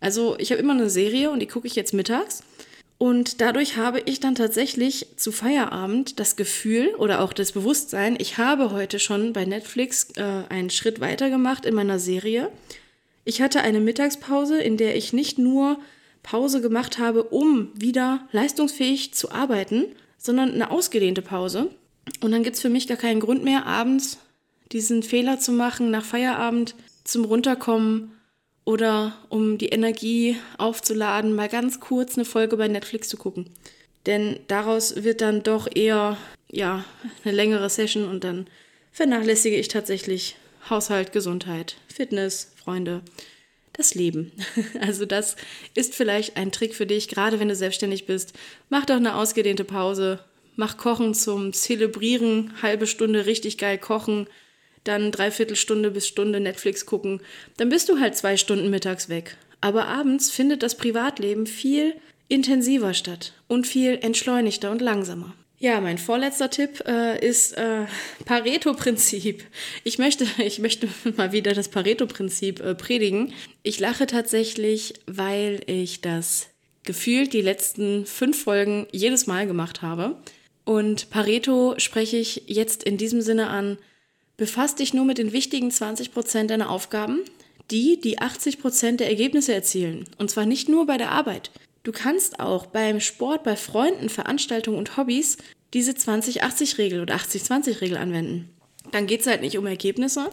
Also 0.00 0.36
ich 0.38 0.50
habe 0.50 0.60
immer 0.60 0.72
eine 0.72 0.90
Serie 0.90 1.30
und 1.30 1.40
die 1.40 1.46
gucke 1.46 1.66
ich 1.66 1.76
jetzt 1.76 1.94
mittags. 1.94 2.42
Und 2.98 3.40
dadurch 3.40 3.76
habe 3.76 4.00
ich 4.04 4.20
dann 4.20 4.36
tatsächlich 4.36 5.08
zu 5.16 5.32
Feierabend 5.32 6.20
das 6.20 6.36
Gefühl 6.36 6.94
oder 6.98 7.20
auch 7.20 7.32
das 7.32 7.50
Bewusstsein, 7.50 8.16
ich 8.18 8.38
habe 8.38 8.70
heute 8.70 9.00
schon 9.00 9.32
bei 9.32 9.44
Netflix 9.44 10.08
äh, 10.16 10.22
einen 10.48 10.70
Schritt 10.70 11.00
weiter 11.00 11.28
gemacht 11.28 11.66
in 11.66 11.74
meiner 11.74 11.98
Serie. 11.98 12.50
Ich 13.24 13.42
hatte 13.42 13.60
eine 13.60 13.80
Mittagspause, 13.80 14.60
in 14.60 14.76
der 14.76 14.96
ich 14.96 15.12
nicht 15.12 15.38
nur 15.38 15.78
Pause 16.22 16.60
gemacht 16.60 16.98
habe, 16.98 17.24
um 17.24 17.70
wieder 17.74 18.26
leistungsfähig 18.32 19.14
zu 19.14 19.32
arbeiten, 19.32 19.86
sondern 20.18 20.52
eine 20.52 20.70
ausgedehnte 20.70 21.22
Pause. 21.22 21.70
Und 22.20 22.32
dann 22.32 22.42
gibt 22.42 22.56
es 22.56 22.62
für 22.62 22.68
mich 22.68 22.86
gar 22.86 22.96
keinen 22.96 23.20
Grund 23.20 23.44
mehr, 23.44 23.66
abends 23.66 24.18
diesen 24.70 25.02
Fehler 25.02 25.38
zu 25.38 25.52
machen, 25.52 25.90
nach 25.90 26.04
Feierabend 26.04 26.74
zum 27.04 27.24
Runterkommen 27.24 28.12
oder 28.64 29.16
um 29.28 29.58
die 29.58 29.68
Energie 29.68 30.36
aufzuladen, 30.58 31.34
mal 31.34 31.48
ganz 31.48 31.80
kurz 31.80 32.16
eine 32.16 32.24
Folge 32.24 32.56
bei 32.56 32.68
Netflix 32.68 33.08
zu 33.08 33.16
gucken. 33.16 33.50
Denn 34.06 34.38
daraus 34.48 35.02
wird 35.02 35.20
dann 35.20 35.42
doch 35.42 35.68
eher 35.72 36.16
ja, 36.50 36.84
eine 37.24 37.34
längere 37.34 37.68
Session 37.68 38.08
und 38.08 38.24
dann 38.24 38.46
vernachlässige 38.92 39.56
ich 39.56 39.68
tatsächlich 39.68 40.36
Haushalt, 40.68 41.12
Gesundheit, 41.12 41.76
Fitness, 41.88 42.52
Freunde, 42.56 43.02
das 43.72 43.94
Leben. 43.94 44.32
Also 44.80 45.06
das 45.06 45.36
ist 45.74 45.94
vielleicht 45.94 46.36
ein 46.36 46.52
Trick 46.52 46.74
für 46.74 46.86
dich, 46.86 47.08
gerade 47.08 47.40
wenn 47.40 47.48
du 47.48 47.54
selbstständig 47.54 48.06
bist. 48.06 48.32
Mach 48.68 48.84
doch 48.84 48.96
eine 48.96 49.16
ausgedehnte 49.16 49.64
Pause, 49.64 50.20
mach 50.56 50.76
Kochen 50.76 51.14
zum 51.14 51.52
Zelebrieren, 51.52 52.52
halbe 52.62 52.86
Stunde 52.86 53.26
richtig 53.26 53.58
geil 53.58 53.78
kochen, 53.78 54.26
dann 54.84 55.12
dreiviertel 55.12 55.56
Stunde 55.56 55.90
bis 55.90 56.08
Stunde 56.08 56.40
Netflix 56.40 56.86
gucken, 56.86 57.20
dann 57.56 57.68
bist 57.68 57.88
du 57.88 58.00
halt 58.00 58.16
zwei 58.16 58.36
Stunden 58.36 58.70
mittags 58.70 59.08
weg. 59.08 59.36
Aber 59.60 59.86
abends 59.86 60.30
findet 60.30 60.62
das 60.62 60.76
Privatleben 60.76 61.46
viel 61.46 61.94
intensiver 62.28 62.94
statt 62.94 63.32
und 63.46 63.66
viel 63.66 63.98
entschleunigter 64.02 64.70
und 64.70 64.80
langsamer. 64.80 65.34
Ja, 65.62 65.80
mein 65.80 65.96
vorletzter 65.96 66.50
Tipp 66.50 66.82
äh, 66.88 67.24
ist 67.24 67.52
äh, 67.52 67.86
Pareto-Prinzip. 68.24 69.44
Ich 69.84 69.96
möchte, 69.96 70.26
ich 70.38 70.58
möchte 70.58 70.88
mal 71.16 71.30
wieder 71.30 71.54
das 71.54 71.68
Pareto-Prinzip 71.68 72.58
äh, 72.58 72.74
predigen. 72.74 73.32
Ich 73.62 73.78
lache 73.78 74.08
tatsächlich, 74.08 74.94
weil 75.06 75.60
ich 75.66 76.00
das 76.00 76.48
gefühlt 76.82 77.32
die 77.32 77.42
letzten 77.42 78.06
fünf 78.06 78.42
Folgen 78.42 78.88
jedes 78.90 79.28
Mal 79.28 79.46
gemacht 79.46 79.82
habe. 79.82 80.16
Und 80.64 81.10
Pareto 81.10 81.74
spreche 81.76 82.16
ich 82.16 82.42
jetzt 82.48 82.82
in 82.82 82.98
diesem 82.98 83.20
Sinne 83.20 83.46
an, 83.46 83.78
Befass 84.36 84.74
dich 84.74 84.92
nur 84.92 85.04
mit 85.04 85.18
den 85.18 85.32
wichtigen 85.32 85.68
20% 85.68 86.48
deiner 86.48 86.70
Aufgaben, 86.70 87.20
die 87.70 88.00
die 88.00 88.18
80% 88.18 88.96
der 88.96 89.08
Ergebnisse 89.08 89.54
erzielen. 89.54 90.06
Und 90.18 90.28
zwar 90.32 90.46
nicht 90.46 90.68
nur 90.68 90.86
bei 90.86 90.96
der 90.96 91.12
Arbeit. 91.12 91.52
Du 91.82 91.92
kannst 91.92 92.40
auch 92.40 92.66
beim 92.66 93.00
Sport, 93.00 93.42
bei 93.42 93.56
Freunden, 93.56 94.08
Veranstaltungen 94.08 94.78
und 94.78 94.96
Hobbys 94.96 95.38
diese 95.74 95.92
20-80-Regel 95.92 97.00
oder 97.00 97.16
80-20-Regel 97.16 97.96
anwenden. 97.96 98.50
Dann 98.92 99.06
geht 99.06 99.22
es 99.22 99.26
halt 99.26 99.40
nicht 99.40 99.58
um 99.58 99.66
Ergebnisse, 99.66 100.30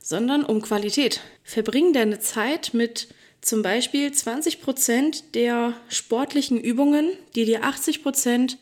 sondern 0.00 0.44
um 0.44 0.60
Qualität. 0.60 1.20
Verbring 1.44 1.92
deine 1.92 2.18
Zeit 2.18 2.74
mit 2.74 3.08
zum 3.40 3.62
Beispiel 3.62 4.08
20% 4.08 5.32
der 5.34 5.74
sportlichen 5.88 6.60
Übungen, 6.60 7.10
die 7.34 7.44
dir 7.44 7.64
80% 7.64 8.56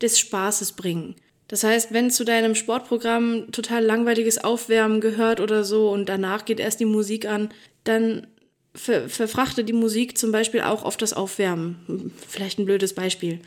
des 0.00 0.18
Spaßes 0.18 0.72
bringen. 0.72 1.16
Das 1.48 1.64
heißt, 1.64 1.92
wenn 1.92 2.10
zu 2.10 2.24
deinem 2.24 2.54
Sportprogramm 2.54 3.50
total 3.50 3.84
langweiliges 3.84 4.38
Aufwärmen 4.38 5.00
gehört 5.00 5.40
oder 5.40 5.64
so 5.64 5.90
und 5.90 6.08
danach 6.08 6.44
geht 6.44 6.60
erst 6.60 6.78
die 6.78 6.84
Musik 6.84 7.26
an, 7.26 7.48
dann 7.82 8.28
ver 8.74 9.08
verfrachte 9.08 9.64
die 9.64 9.72
Musik 9.72 10.16
zum 10.16 10.32
Beispiel 10.32 10.60
auch 10.60 10.84
auf 10.84 10.96
das 10.96 11.12
Aufwärmen. 11.12 12.12
Vielleicht 12.28 12.58
ein 12.58 12.66
blödes 12.66 12.94
Beispiel. 12.94 13.40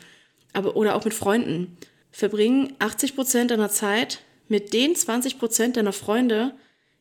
Aber, 0.52 0.76
oder 0.76 0.94
auch 0.94 1.04
mit 1.04 1.14
Freunden. 1.14 1.76
Verbring 2.12 2.72
80% 2.78 3.46
deiner 3.46 3.70
Zeit 3.70 4.20
mit 4.48 4.72
den 4.72 4.94
20% 4.94 5.72
deiner 5.72 5.92
Freunde, 5.92 6.54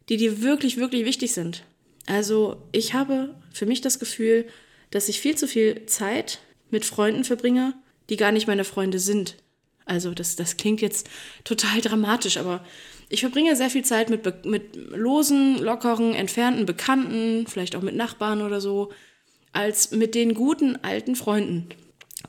die 0.10 0.18
dir 0.18 0.42
wirklich, 0.42 0.78
wirklich 0.78 1.06
wichtig 1.06 1.34
sind. 1.34 1.64
Also 2.06 2.58
ich 2.72 2.94
habe 2.94 3.36
für 3.52 3.66
mich 3.66 3.82
das 3.82 4.00
Gefühl, 4.00 4.46
dass 4.92 5.10
ich 5.10 5.20
viel 5.20 5.36
zu 5.36 5.48
viel 5.48 5.86
Zeit 5.86 6.40
mit 6.70 6.86
Freunden 6.86 7.24
verbringe, 7.24 7.74
die 8.10 8.18
gar 8.18 8.32
nicht 8.32 8.48
meine 8.48 8.64
Freunde 8.64 9.00
sind. 9.00 9.36
Also 9.86 10.14
das, 10.14 10.36
das 10.36 10.58
klingt 10.58 10.82
jetzt 10.82 11.10
total 11.44 11.82
dramatisch, 11.82 12.38
aber 12.38 12.64
ich 13.10 13.22
verbringe 13.22 13.56
sehr 13.56 13.70
viel 13.70 13.86
Zeit 13.86 14.10
mit, 14.10 14.46
mit 14.46 14.76
losen, 14.76 15.60
lockeren, 15.60 16.16
entfernten 16.16 16.66
Bekannten, 16.66 17.46
vielleicht 17.48 17.76
auch 17.76 17.82
mit 17.82 17.96
Nachbarn 17.96 18.42
oder 18.42 18.62
so, 18.62 18.92
als 19.52 19.92
mit 19.92 20.16
den 20.16 20.34
guten 20.34 20.78
alten 20.78 21.16
Freunden. 21.16 21.70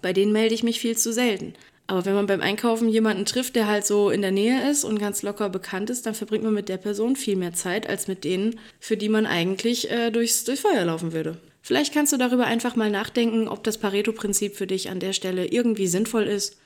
Bei 0.02 0.12
denen 0.12 0.32
melde 0.32 0.54
ich 0.54 0.62
mich 0.62 0.80
viel 0.80 0.96
zu 0.96 1.12
selten. 1.12 1.54
Aber 1.86 2.06
wenn 2.06 2.14
man 2.14 2.26
beim 2.26 2.40
Einkaufen 2.40 2.88
jemanden 2.88 3.26
trifft, 3.26 3.56
der 3.56 3.66
halt 3.66 3.86
so 3.86 4.10
in 4.10 4.22
der 4.22 4.30
Nähe 4.30 4.70
ist 4.70 4.84
und 4.84 4.98
ganz 4.98 5.22
locker 5.22 5.50
bekannt 5.50 5.90
ist, 5.90 6.06
dann 6.06 6.14
verbringt 6.14 6.44
man 6.44 6.54
mit 6.54 6.68
der 6.68 6.78
Person 6.78 7.14
viel 7.14 7.36
mehr 7.36 7.52
Zeit 7.52 7.88
als 7.88 8.08
mit 8.08 8.24
denen, 8.24 8.58
für 8.80 8.96
die 8.96 9.10
man 9.10 9.26
eigentlich 9.26 9.90
äh, 9.90 10.10
durchs, 10.10 10.44
durchs 10.44 10.62
Feuer 10.62 10.84
laufen 10.84 11.12
würde. 11.12 11.38
Vielleicht 11.60 11.94
kannst 11.94 12.12
du 12.12 12.16
darüber 12.16 12.44
einfach 12.44 12.76
mal 12.76 12.90
nachdenken, 12.90 13.48
ob 13.48 13.64
das 13.64 13.78
Pareto-Prinzip 13.78 14.56
für 14.56 14.66
dich 14.66 14.90
an 14.90 15.00
der 15.00 15.12
Stelle 15.12 15.46
irgendwie 15.46 15.86
sinnvoll 15.86 16.24
ist 16.24 16.58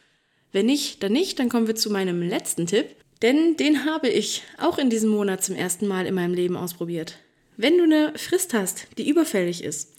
wenn 0.52 0.66
nicht, 0.66 1.02
dann 1.02 1.12
nicht. 1.12 1.38
Dann 1.38 1.48
kommen 1.48 1.66
wir 1.66 1.76
zu 1.76 1.90
meinem 1.90 2.22
letzten 2.22 2.66
Tipp. 2.66 2.86
Denn 3.22 3.56
den 3.56 3.84
habe 3.84 4.08
ich 4.08 4.42
auch 4.58 4.78
in 4.78 4.90
diesem 4.90 5.10
Monat 5.10 5.42
zum 5.42 5.56
ersten 5.56 5.88
Mal 5.88 6.06
in 6.06 6.14
meinem 6.14 6.34
Leben 6.34 6.56
ausprobiert. 6.56 7.18
Wenn 7.56 7.76
du 7.76 7.84
eine 7.84 8.12
Frist 8.16 8.54
hast, 8.54 8.86
die 8.96 9.08
überfällig 9.08 9.64
ist. 9.64 9.92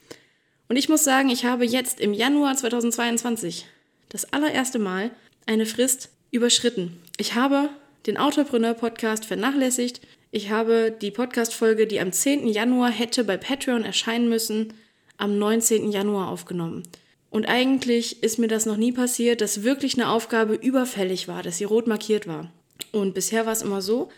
Und 0.70 0.78
ich 0.78 0.88
muss 0.88 1.04
sagen, 1.04 1.30
ich 1.30 1.46
habe 1.46 1.66
jetzt 1.66 2.00
im 2.00 2.14
Januar 2.14 2.56
2022 2.56 3.66
das 4.08 4.32
allererste 4.32 4.80
Mal 4.80 5.12
eine 5.46 5.66
Frist 5.66 6.10
überschritten. 6.32 7.02
Ich 7.18 7.36
habe 7.36 7.70
den 8.06 8.18
Autopreneur 8.18 8.74
Podcast 8.74 9.26
vernachlässigt. 9.26 10.00
Ich 10.32 10.52
habe 10.52 10.96
die 11.02 11.12
Podcast-Folge, 11.12 11.88
die 11.88 12.00
am 12.00 12.12
10. 12.12 12.48
Januar 12.48 12.92
hätte 12.92 13.24
bei 13.24 13.36
Patreon 13.36 13.84
erscheinen 13.84 14.30
müssen, 14.30 14.74
am 15.18 15.38
19. 15.38 15.92
Januar 15.92 16.30
aufgenommen. 16.30 16.84
Und 17.30 17.46
eigentlich 17.46 18.24
ist 18.24 18.40
mir 18.40 18.48
das 18.48 18.66
noch 18.66 18.78
nie 18.78 18.92
passiert, 18.92 19.42
dass 19.42 19.64
wirklich 19.64 19.94
eine 19.96 20.10
Aufgabe 20.10 20.56
überfällig 20.56 21.28
war, 21.28 21.44
dass 21.44 21.58
sie 21.58 21.64
rot 21.64 21.88
markiert 21.88 22.28
war. 22.28 22.52
Und 22.92 23.14
bisher 23.14 23.46
war 23.46 23.54
es 23.54 23.62
immer 23.62 23.82
so, 23.82 24.10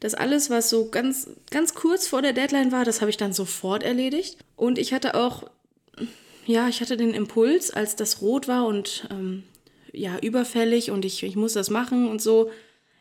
dass 0.00 0.14
alles, 0.14 0.50
was 0.50 0.68
so 0.68 0.90
ganz, 0.90 1.30
ganz 1.50 1.74
kurz 1.74 2.08
vor 2.08 2.22
der 2.22 2.32
Deadline 2.32 2.72
war, 2.72 2.84
das 2.84 3.00
habe 3.00 3.10
ich 3.10 3.16
dann 3.16 3.32
sofort 3.32 3.82
erledigt. 3.82 4.38
Und 4.56 4.78
ich 4.78 4.92
hatte 4.92 5.14
auch, 5.14 5.44
ja, 6.44 6.68
ich 6.68 6.80
hatte 6.80 6.96
den 6.96 7.14
Impuls, 7.14 7.70
als 7.70 7.96
das 7.96 8.20
rot 8.20 8.48
war 8.48 8.66
und 8.66 9.06
ähm, 9.10 9.44
ja, 9.92 10.18
überfällig 10.18 10.90
und 10.90 11.04
ich, 11.04 11.22
ich 11.22 11.36
muss 11.36 11.52
das 11.52 11.70
machen 11.70 12.08
und 12.08 12.20
so. 12.20 12.50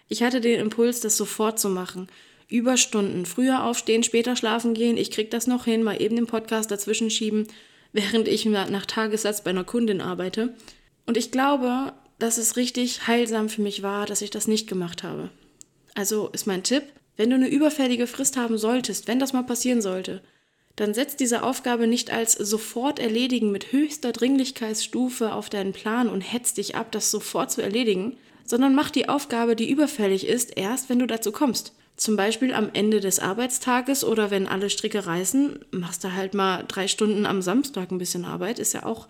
Ich 0.08 0.22
hatte 0.22 0.42
den 0.42 0.60
Impuls, 0.60 1.00
das 1.00 1.18
sofort 1.18 1.60
zu 1.60 1.70
machen. 1.70 2.08
Überstunden, 2.48 3.26
früher 3.26 3.64
aufstehen, 3.64 4.04
später 4.04 4.36
schlafen 4.36 4.76
gehen, 4.76 4.98
ich 4.98 5.10
krieg 5.10 5.32
das 5.32 5.48
noch 5.48 5.66
hin, 5.66 5.82
mal 5.82 6.00
eben 6.00 6.16
den 6.16 6.28
Podcast 6.28 6.70
dazwischen 6.70 7.10
schieben 7.10 7.48
während 7.96 8.28
ich 8.28 8.46
nach 8.46 8.86
Tagessatz 8.86 9.42
bei 9.42 9.52
einer 9.52 9.64
Kundin 9.64 10.02
arbeite. 10.02 10.54
Und 11.06 11.16
ich 11.16 11.32
glaube, 11.32 11.94
dass 12.20 12.38
es 12.38 12.58
richtig 12.58 13.08
heilsam 13.08 13.48
für 13.48 13.62
mich 13.62 13.84
war, 13.84 14.06
dass 14.06 14.22
ich 14.22 14.30
das 14.30 14.48
nicht 14.48 14.68
gemacht 14.68 15.02
habe. 15.04 15.30
Also 15.94 16.28
ist 16.30 16.46
mein 16.46 16.64
Tipp, 16.64 16.84
wenn 17.16 17.30
du 17.30 17.38
eine 17.38 17.48
überfällige 17.48 18.06
Frist 18.06 18.36
haben 18.36 18.58
solltest, 18.58 19.08
wenn 19.08 19.20
das 19.20 19.32
mal 19.32 19.44
passieren 19.44 19.82
sollte, 19.82 20.22
dann 20.76 20.94
setz 20.94 21.16
diese 21.16 21.42
Aufgabe 21.42 21.88
nicht 21.88 22.12
als 22.12 22.34
sofort 22.34 23.00
erledigen 23.00 23.50
mit 23.50 23.72
höchster 23.72 24.12
Dringlichkeitsstufe 24.12 25.34
auf 25.34 25.50
deinen 25.50 25.72
Plan 25.72 26.10
und 26.10 26.20
hetz 26.20 26.54
dich 26.54 26.76
ab, 26.76 26.92
das 26.92 27.12
sofort 27.12 27.50
zu 27.50 27.62
erledigen, 27.62 28.18
sondern 28.44 28.76
mach 28.76 28.92
die 28.92 29.08
Aufgabe, 29.08 29.56
die 29.56 29.70
überfällig 29.70 30.28
ist, 30.28 30.58
erst 30.58 30.90
wenn 30.90 31.00
du 31.00 31.08
dazu 31.08 31.32
kommst. 31.32 31.74
Zum 31.98 32.18
Beispiel 32.18 32.54
am 32.54 32.70
Ende 32.74 33.00
des 33.00 33.20
Arbeitstages 33.20 34.04
oder 34.04 34.30
wenn 34.30 34.48
alle 34.48 34.70
Stricke 34.70 35.06
reißen, 35.06 35.60
machst 35.72 36.04
du 36.04 36.14
halt 36.14 36.34
mal 36.34 36.66
drei 36.68 36.88
Stunden 36.88 37.26
am 37.26 37.42
Samstag 37.42 37.92
ein 37.92 37.98
bisschen 37.98 38.26
Arbeit. 38.26 38.60
Ist 38.60 38.74
ja 38.74 38.86
auch 38.86 39.08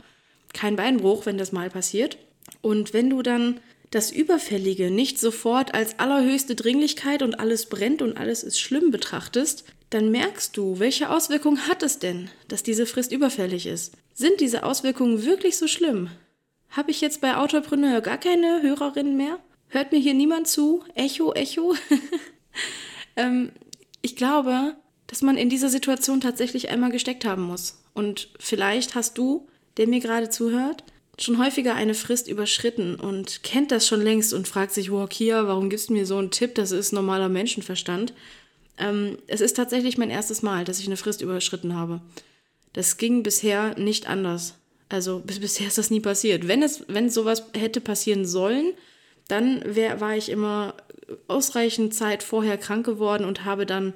kein 0.54 0.76
Beinbruch, 0.76 1.26
wenn 1.26 1.38
das 1.38 1.52
mal 1.52 1.70
passiert. 1.70 2.18
Und 2.62 2.94
wenn 2.94 3.10
du 3.10 3.24
dann 3.24 3.60
das 3.90 4.12
Überfällige 4.12 4.92
nicht 4.92 5.20
sofort 5.20 5.74
als 5.74 6.00
allerhöchste 6.00 6.56
Dringlichkeit 6.56 7.24
und 7.24 7.40
alles 7.40 7.68
brennt 7.68 8.02
und 8.02 8.18
alles 8.18 8.44
ist 8.44 8.60
schlimm 8.60 8.92
betrachtest, 8.92 9.66
dann 9.90 10.12
merkst 10.12 10.56
du, 10.58 10.80
welche 10.80 11.10
Auswirkungen 11.10 11.68
hat 11.68 11.82
es 11.82 12.00
denn, 12.00 12.30
dass 12.48 12.64
diese 12.64 12.86
Frist 12.86 13.12
überfällig 13.12 13.66
ist. 13.66 13.94
Sind 14.14 14.42
diese 14.42 14.64
Auswirkungen 14.64 15.26
wirklich 15.26 15.58
so 15.58 15.68
schlimm? 15.68 16.10
Habe 16.70 16.92
ich 16.92 17.02
jetzt 17.02 17.22
bei 17.22 17.38
Autopreneur 17.38 18.02
gar 18.02 18.18
keine 18.18 18.62
Hörerinnen 18.62 19.16
mehr? 19.16 19.40
Hört 19.70 19.92
mir 19.92 20.00
hier 20.00 20.14
niemand 20.14 20.48
zu? 20.48 20.84
Echo, 20.96 21.34
Echo? 21.34 21.76
ähm, 23.16 23.52
ich 24.02 24.16
glaube, 24.16 24.76
dass 25.08 25.22
man 25.22 25.38
in 25.38 25.50
dieser 25.50 25.70
Situation 25.70 26.22
tatsächlich 26.22 26.70
einmal 26.70 26.92
gesteckt 26.92 27.26
haben 27.26 27.44
muss. 27.44 27.82
Und 27.94 28.30
vielleicht 28.40 28.96
hast 28.96 29.18
du, 29.18 29.48
der 29.78 29.88
mir 29.88 30.00
gerade 30.00 30.30
zuhört, 30.30 30.84
schon 31.20 31.38
häufiger 31.38 31.76
eine 31.76 31.94
Frist 31.94 32.28
überschritten 32.28 32.96
und 32.96 33.44
kennt 33.44 33.72
das 33.72 33.88
schon 33.88 34.02
längst 34.02 34.34
und 34.34 34.48
fragt 34.48 34.74
sich, 34.74 34.92
wow, 34.92 35.08
Kia, 35.08 35.48
warum 35.48 35.70
gibst 35.70 35.90
du 35.90 35.94
mir 35.94 36.06
so 36.06 36.18
einen 36.18 36.32
Tipp? 36.32 36.56
Das 36.56 36.72
ist 36.72 36.92
normaler 36.92 37.30
Menschenverstand. 37.30 38.14
Ähm, 38.78 39.18
es 39.28 39.42
ist 39.42 39.56
tatsächlich 39.56 39.98
mein 39.98 40.10
erstes 40.10 40.42
Mal, 40.42 40.66
dass 40.66 40.80
ich 40.80 40.88
eine 40.88 40.98
Frist 40.98 41.22
überschritten 41.22 41.76
habe. 41.76 42.02
Das 42.74 42.98
ging 42.98 43.24
bisher 43.24 43.78
nicht 43.80 44.08
anders. 44.08 44.56
Also 44.90 45.20
bis 45.20 45.40
bisher 45.40 45.68
ist 45.68 45.78
das 45.78 45.90
nie 45.90 46.02
passiert. 46.02 46.48
Wenn 46.48 46.62
es, 46.62 46.84
wenn 46.88 47.10
sowas 47.10 47.44
hätte 47.56 47.80
passieren 47.80 48.26
sollen, 48.26 48.74
dann 49.28 49.64
wär, 49.66 50.02
war 50.02 50.16
ich 50.16 50.30
immer 50.30 50.76
ausreichend 51.28 51.94
Zeit 51.94 52.24
vorher 52.24 52.58
krank 52.58 52.86
geworden 52.86 53.26
und 53.26 53.46
habe 53.46 53.66
dann 53.66 53.94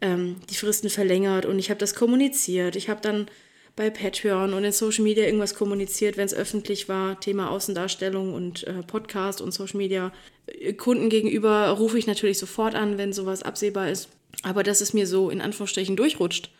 ähm, 0.00 0.36
die 0.50 0.54
Fristen 0.54 0.90
verlängert 0.90 1.46
und 1.46 1.58
ich 1.58 1.70
habe 1.70 1.80
das 1.80 1.94
kommuniziert. 1.94 2.76
Ich 2.76 2.88
habe 2.88 3.00
dann 3.00 3.26
bei 3.76 3.90
Patreon 3.90 4.54
und 4.54 4.64
in 4.64 4.72
Social 4.72 5.04
Media 5.04 5.24
irgendwas 5.24 5.54
kommuniziert, 5.54 6.16
wenn 6.16 6.26
es 6.26 6.34
öffentlich 6.34 6.88
war, 6.88 7.20
Thema 7.20 7.50
Außendarstellung 7.50 8.34
und 8.34 8.66
äh, 8.66 8.82
Podcast 8.82 9.40
und 9.40 9.52
Social 9.52 9.78
Media. 9.78 10.12
Kunden 10.76 11.08
gegenüber 11.10 11.68
rufe 11.70 11.96
ich 11.96 12.06
natürlich 12.06 12.38
sofort 12.38 12.74
an, 12.74 12.98
wenn 12.98 13.12
sowas 13.12 13.44
absehbar 13.44 13.88
ist. 13.88 14.08
Aber 14.42 14.62
dass 14.64 14.80
es 14.80 14.94
mir 14.94 15.06
so 15.06 15.30
in 15.30 15.40
Anführungsstrichen 15.40 15.96
durchrutscht 15.96 16.50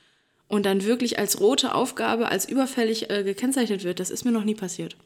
und 0.46 0.64
dann 0.64 0.84
wirklich 0.84 1.18
als 1.18 1.40
rote 1.40 1.74
Aufgabe, 1.74 2.28
als 2.28 2.48
überfällig 2.48 3.10
äh, 3.10 3.24
gekennzeichnet 3.24 3.82
wird, 3.82 3.98
das 3.98 4.10
ist 4.10 4.24
mir 4.24 4.32
noch 4.32 4.44
nie 4.44 4.54
passiert. 4.54 4.96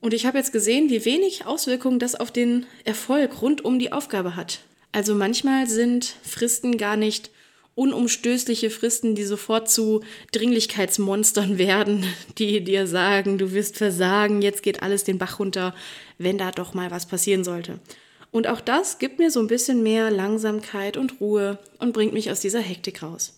Und 0.00 0.14
ich 0.14 0.26
habe 0.26 0.38
jetzt 0.38 0.52
gesehen, 0.52 0.88
wie 0.88 1.04
wenig 1.04 1.46
Auswirkungen 1.46 1.98
das 1.98 2.14
auf 2.14 2.30
den 2.30 2.66
Erfolg 2.84 3.42
rund 3.42 3.64
um 3.64 3.78
die 3.78 3.92
Aufgabe 3.92 4.34
hat. 4.34 4.60
Also 4.92 5.14
manchmal 5.14 5.68
sind 5.68 6.16
Fristen 6.22 6.78
gar 6.78 6.96
nicht 6.96 7.30
unumstößliche 7.74 8.70
Fristen, 8.70 9.14
die 9.14 9.24
sofort 9.24 9.70
zu 9.70 10.02
Dringlichkeitsmonstern 10.32 11.58
werden, 11.58 12.04
die 12.38 12.62
dir 12.62 12.86
sagen, 12.86 13.38
du 13.38 13.52
wirst 13.52 13.76
versagen, 13.76 14.42
jetzt 14.42 14.62
geht 14.62 14.82
alles 14.82 15.04
den 15.04 15.18
Bach 15.18 15.38
runter, 15.38 15.74
wenn 16.18 16.38
da 16.38 16.50
doch 16.50 16.74
mal 16.74 16.90
was 16.90 17.06
passieren 17.06 17.44
sollte. 17.44 17.78
Und 18.32 18.46
auch 18.46 18.60
das 18.60 18.98
gibt 18.98 19.18
mir 19.18 19.30
so 19.30 19.40
ein 19.40 19.48
bisschen 19.48 19.82
mehr 19.82 20.10
Langsamkeit 20.10 20.96
und 20.96 21.20
Ruhe 21.20 21.58
und 21.78 21.92
bringt 21.92 22.12
mich 22.12 22.30
aus 22.30 22.40
dieser 22.40 22.60
Hektik 22.60 23.02
raus. 23.02 23.34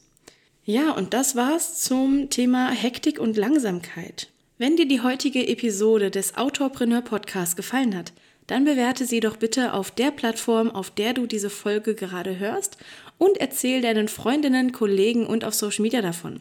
Ja, 0.64 0.92
und 0.92 1.12
das 1.14 1.34
war's 1.34 1.80
zum 1.80 2.30
Thema 2.30 2.70
Hektik 2.70 3.18
und 3.18 3.36
Langsamkeit. 3.36 4.28
Wenn 4.62 4.76
dir 4.76 4.86
die 4.86 5.00
heutige 5.00 5.48
Episode 5.48 6.12
des 6.12 6.36
Autorpreneur 6.36 7.00
Podcasts 7.00 7.56
gefallen 7.56 7.96
hat, 7.96 8.12
dann 8.46 8.64
bewerte 8.64 9.06
sie 9.06 9.18
doch 9.18 9.36
bitte 9.36 9.74
auf 9.74 9.90
der 9.90 10.12
Plattform, 10.12 10.70
auf 10.70 10.92
der 10.92 11.14
du 11.14 11.26
diese 11.26 11.50
Folge 11.50 11.96
gerade 11.96 12.38
hörst 12.38 12.76
und 13.18 13.38
erzähl 13.38 13.82
deinen 13.82 14.06
Freundinnen, 14.06 14.70
Kollegen 14.70 15.26
und 15.26 15.44
auf 15.44 15.54
Social 15.54 15.82
Media 15.82 16.00
davon. 16.00 16.38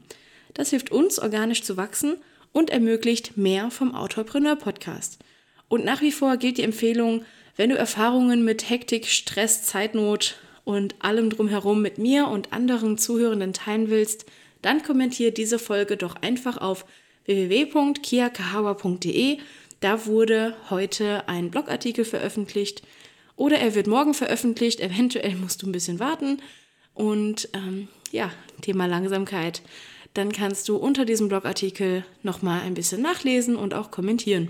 Das 0.53 0.69
hilft 0.69 0.91
uns, 0.91 1.17
organisch 1.17 1.63
zu 1.63 1.77
wachsen 1.77 2.17
und 2.51 2.69
ermöglicht 2.69 3.38
mehr 3.38 3.71
vom 3.71 3.95
Autorpreneur 3.95 4.55
Podcast. 4.55 5.17
Und 5.67 5.84
nach 5.84 6.01
wie 6.01 6.12
vor 6.12 6.38
gilt 6.38 6.60
die 6.60 6.63
Empfehlung, 6.63 7.25
wenn 7.55 7.71
du 7.71 7.75
Erfahrungen 7.75 8.45
mit 8.45 8.69
Hektik, 8.69 9.07
Stress, 9.07 9.63
Zeitnot 9.63 10.38
und 10.63 10.93
allem 10.99 11.31
drumherum 11.31 11.81
mit 11.81 11.97
mir 11.97 12.27
und 12.27 12.53
anderen 12.53 12.99
Zuhörenden 12.99 13.53
teilen 13.53 13.89
willst, 13.89 14.27
dann 14.62 14.84
kommentiere 14.84 15.31
diese 15.31 15.57
Folge 15.57 15.97
doch 15.97 16.17
einfach 16.21 16.57
auf 16.60 16.86
www.kiakahawa.de. 17.25 19.38
Da 19.79 20.05
wurde 20.05 20.55
heute 20.69 21.27
ein 21.27 21.51
Blogartikel 21.51 22.05
veröffentlicht 22.05 22.84
oder 23.36 23.57
er 23.57 23.75
wird 23.75 23.88
morgen 23.88 24.13
veröffentlicht. 24.13 24.79
Eventuell 24.79 25.36
musst 25.36 25.62
du 25.62 25.67
ein 25.67 25.71
bisschen 25.71 25.99
warten. 25.99 26.41
Und 26.93 27.49
ähm, 27.53 27.88
ja, 28.12 28.31
Thema 28.62 28.86
Langsamkeit. 28.86 29.62
Dann 30.13 30.31
kannst 30.31 30.67
du 30.69 30.75
unter 30.75 31.05
diesem 31.05 31.29
Blogartikel 31.29 32.05
nochmal 32.21 32.62
ein 32.62 32.73
bisschen 32.73 33.01
nachlesen 33.01 33.55
und 33.55 33.73
auch 33.73 33.91
kommentieren. 33.91 34.49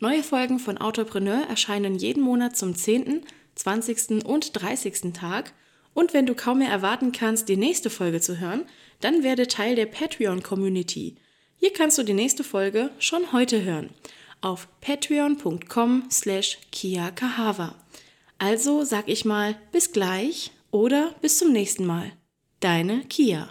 Neue 0.00 0.22
Folgen 0.22 0.58
von 0.58 0.78
Autopreneur 0.78 1.42
erscheinen 1.48 1.96
jeden 1.96 2.22
Monat 2.22 2.56
zum 2.56 2.74
10., 2.74 3.22
20. 3.54 4.24
und 4.24 4.60
30. 4.60 5.12
Tag. 5.12 5.52
Und 5.92 6.14
wenn 6.14 6.26
du 6.26 6.34
kaum 6.34 6.58
mehr 6.58 6.70
erwarten 6.70 7.12
kannst, 7.12 7.48
die 7.48 7.56
nächste 7.56 7.90
Folge 7.90 8.20
zu 8.20 8.38
hören, 8.38 8.64
dann 9.00 9.22
werde 9.22 9.48
Teil 9.48 9.74
der 9.74 9.86
Patreon-Community. 9.86 11.16
Hier 11.58 11.72
kannst 11.72 11.98
du 11.98 12.02
die 12.02 12.14
nächste 12.14 12.44
Folge 12.44 12.90
schon 12.98 13.32
heute 13.32 13.64
hören. 13.64 13.90
Auf 14.40 14.68
patreon.com 14.80 16.04
slash 16.10 16.58
kiakahawa. 16.70 17.74
Also 18.38 18.84
sag 18.84 19.08
ich 19.08 19.24
mal 19.24 19.56
bis 19.72 19.92
gleich 19.92 20.52
oder 20.70 21.14
bis 21.20 21.38
zum 21.38 21.52
nächsten 21.52 21.84
Mal. 21.84 22.12
Deine 22.60 23.00
Kia. 23.04 23.48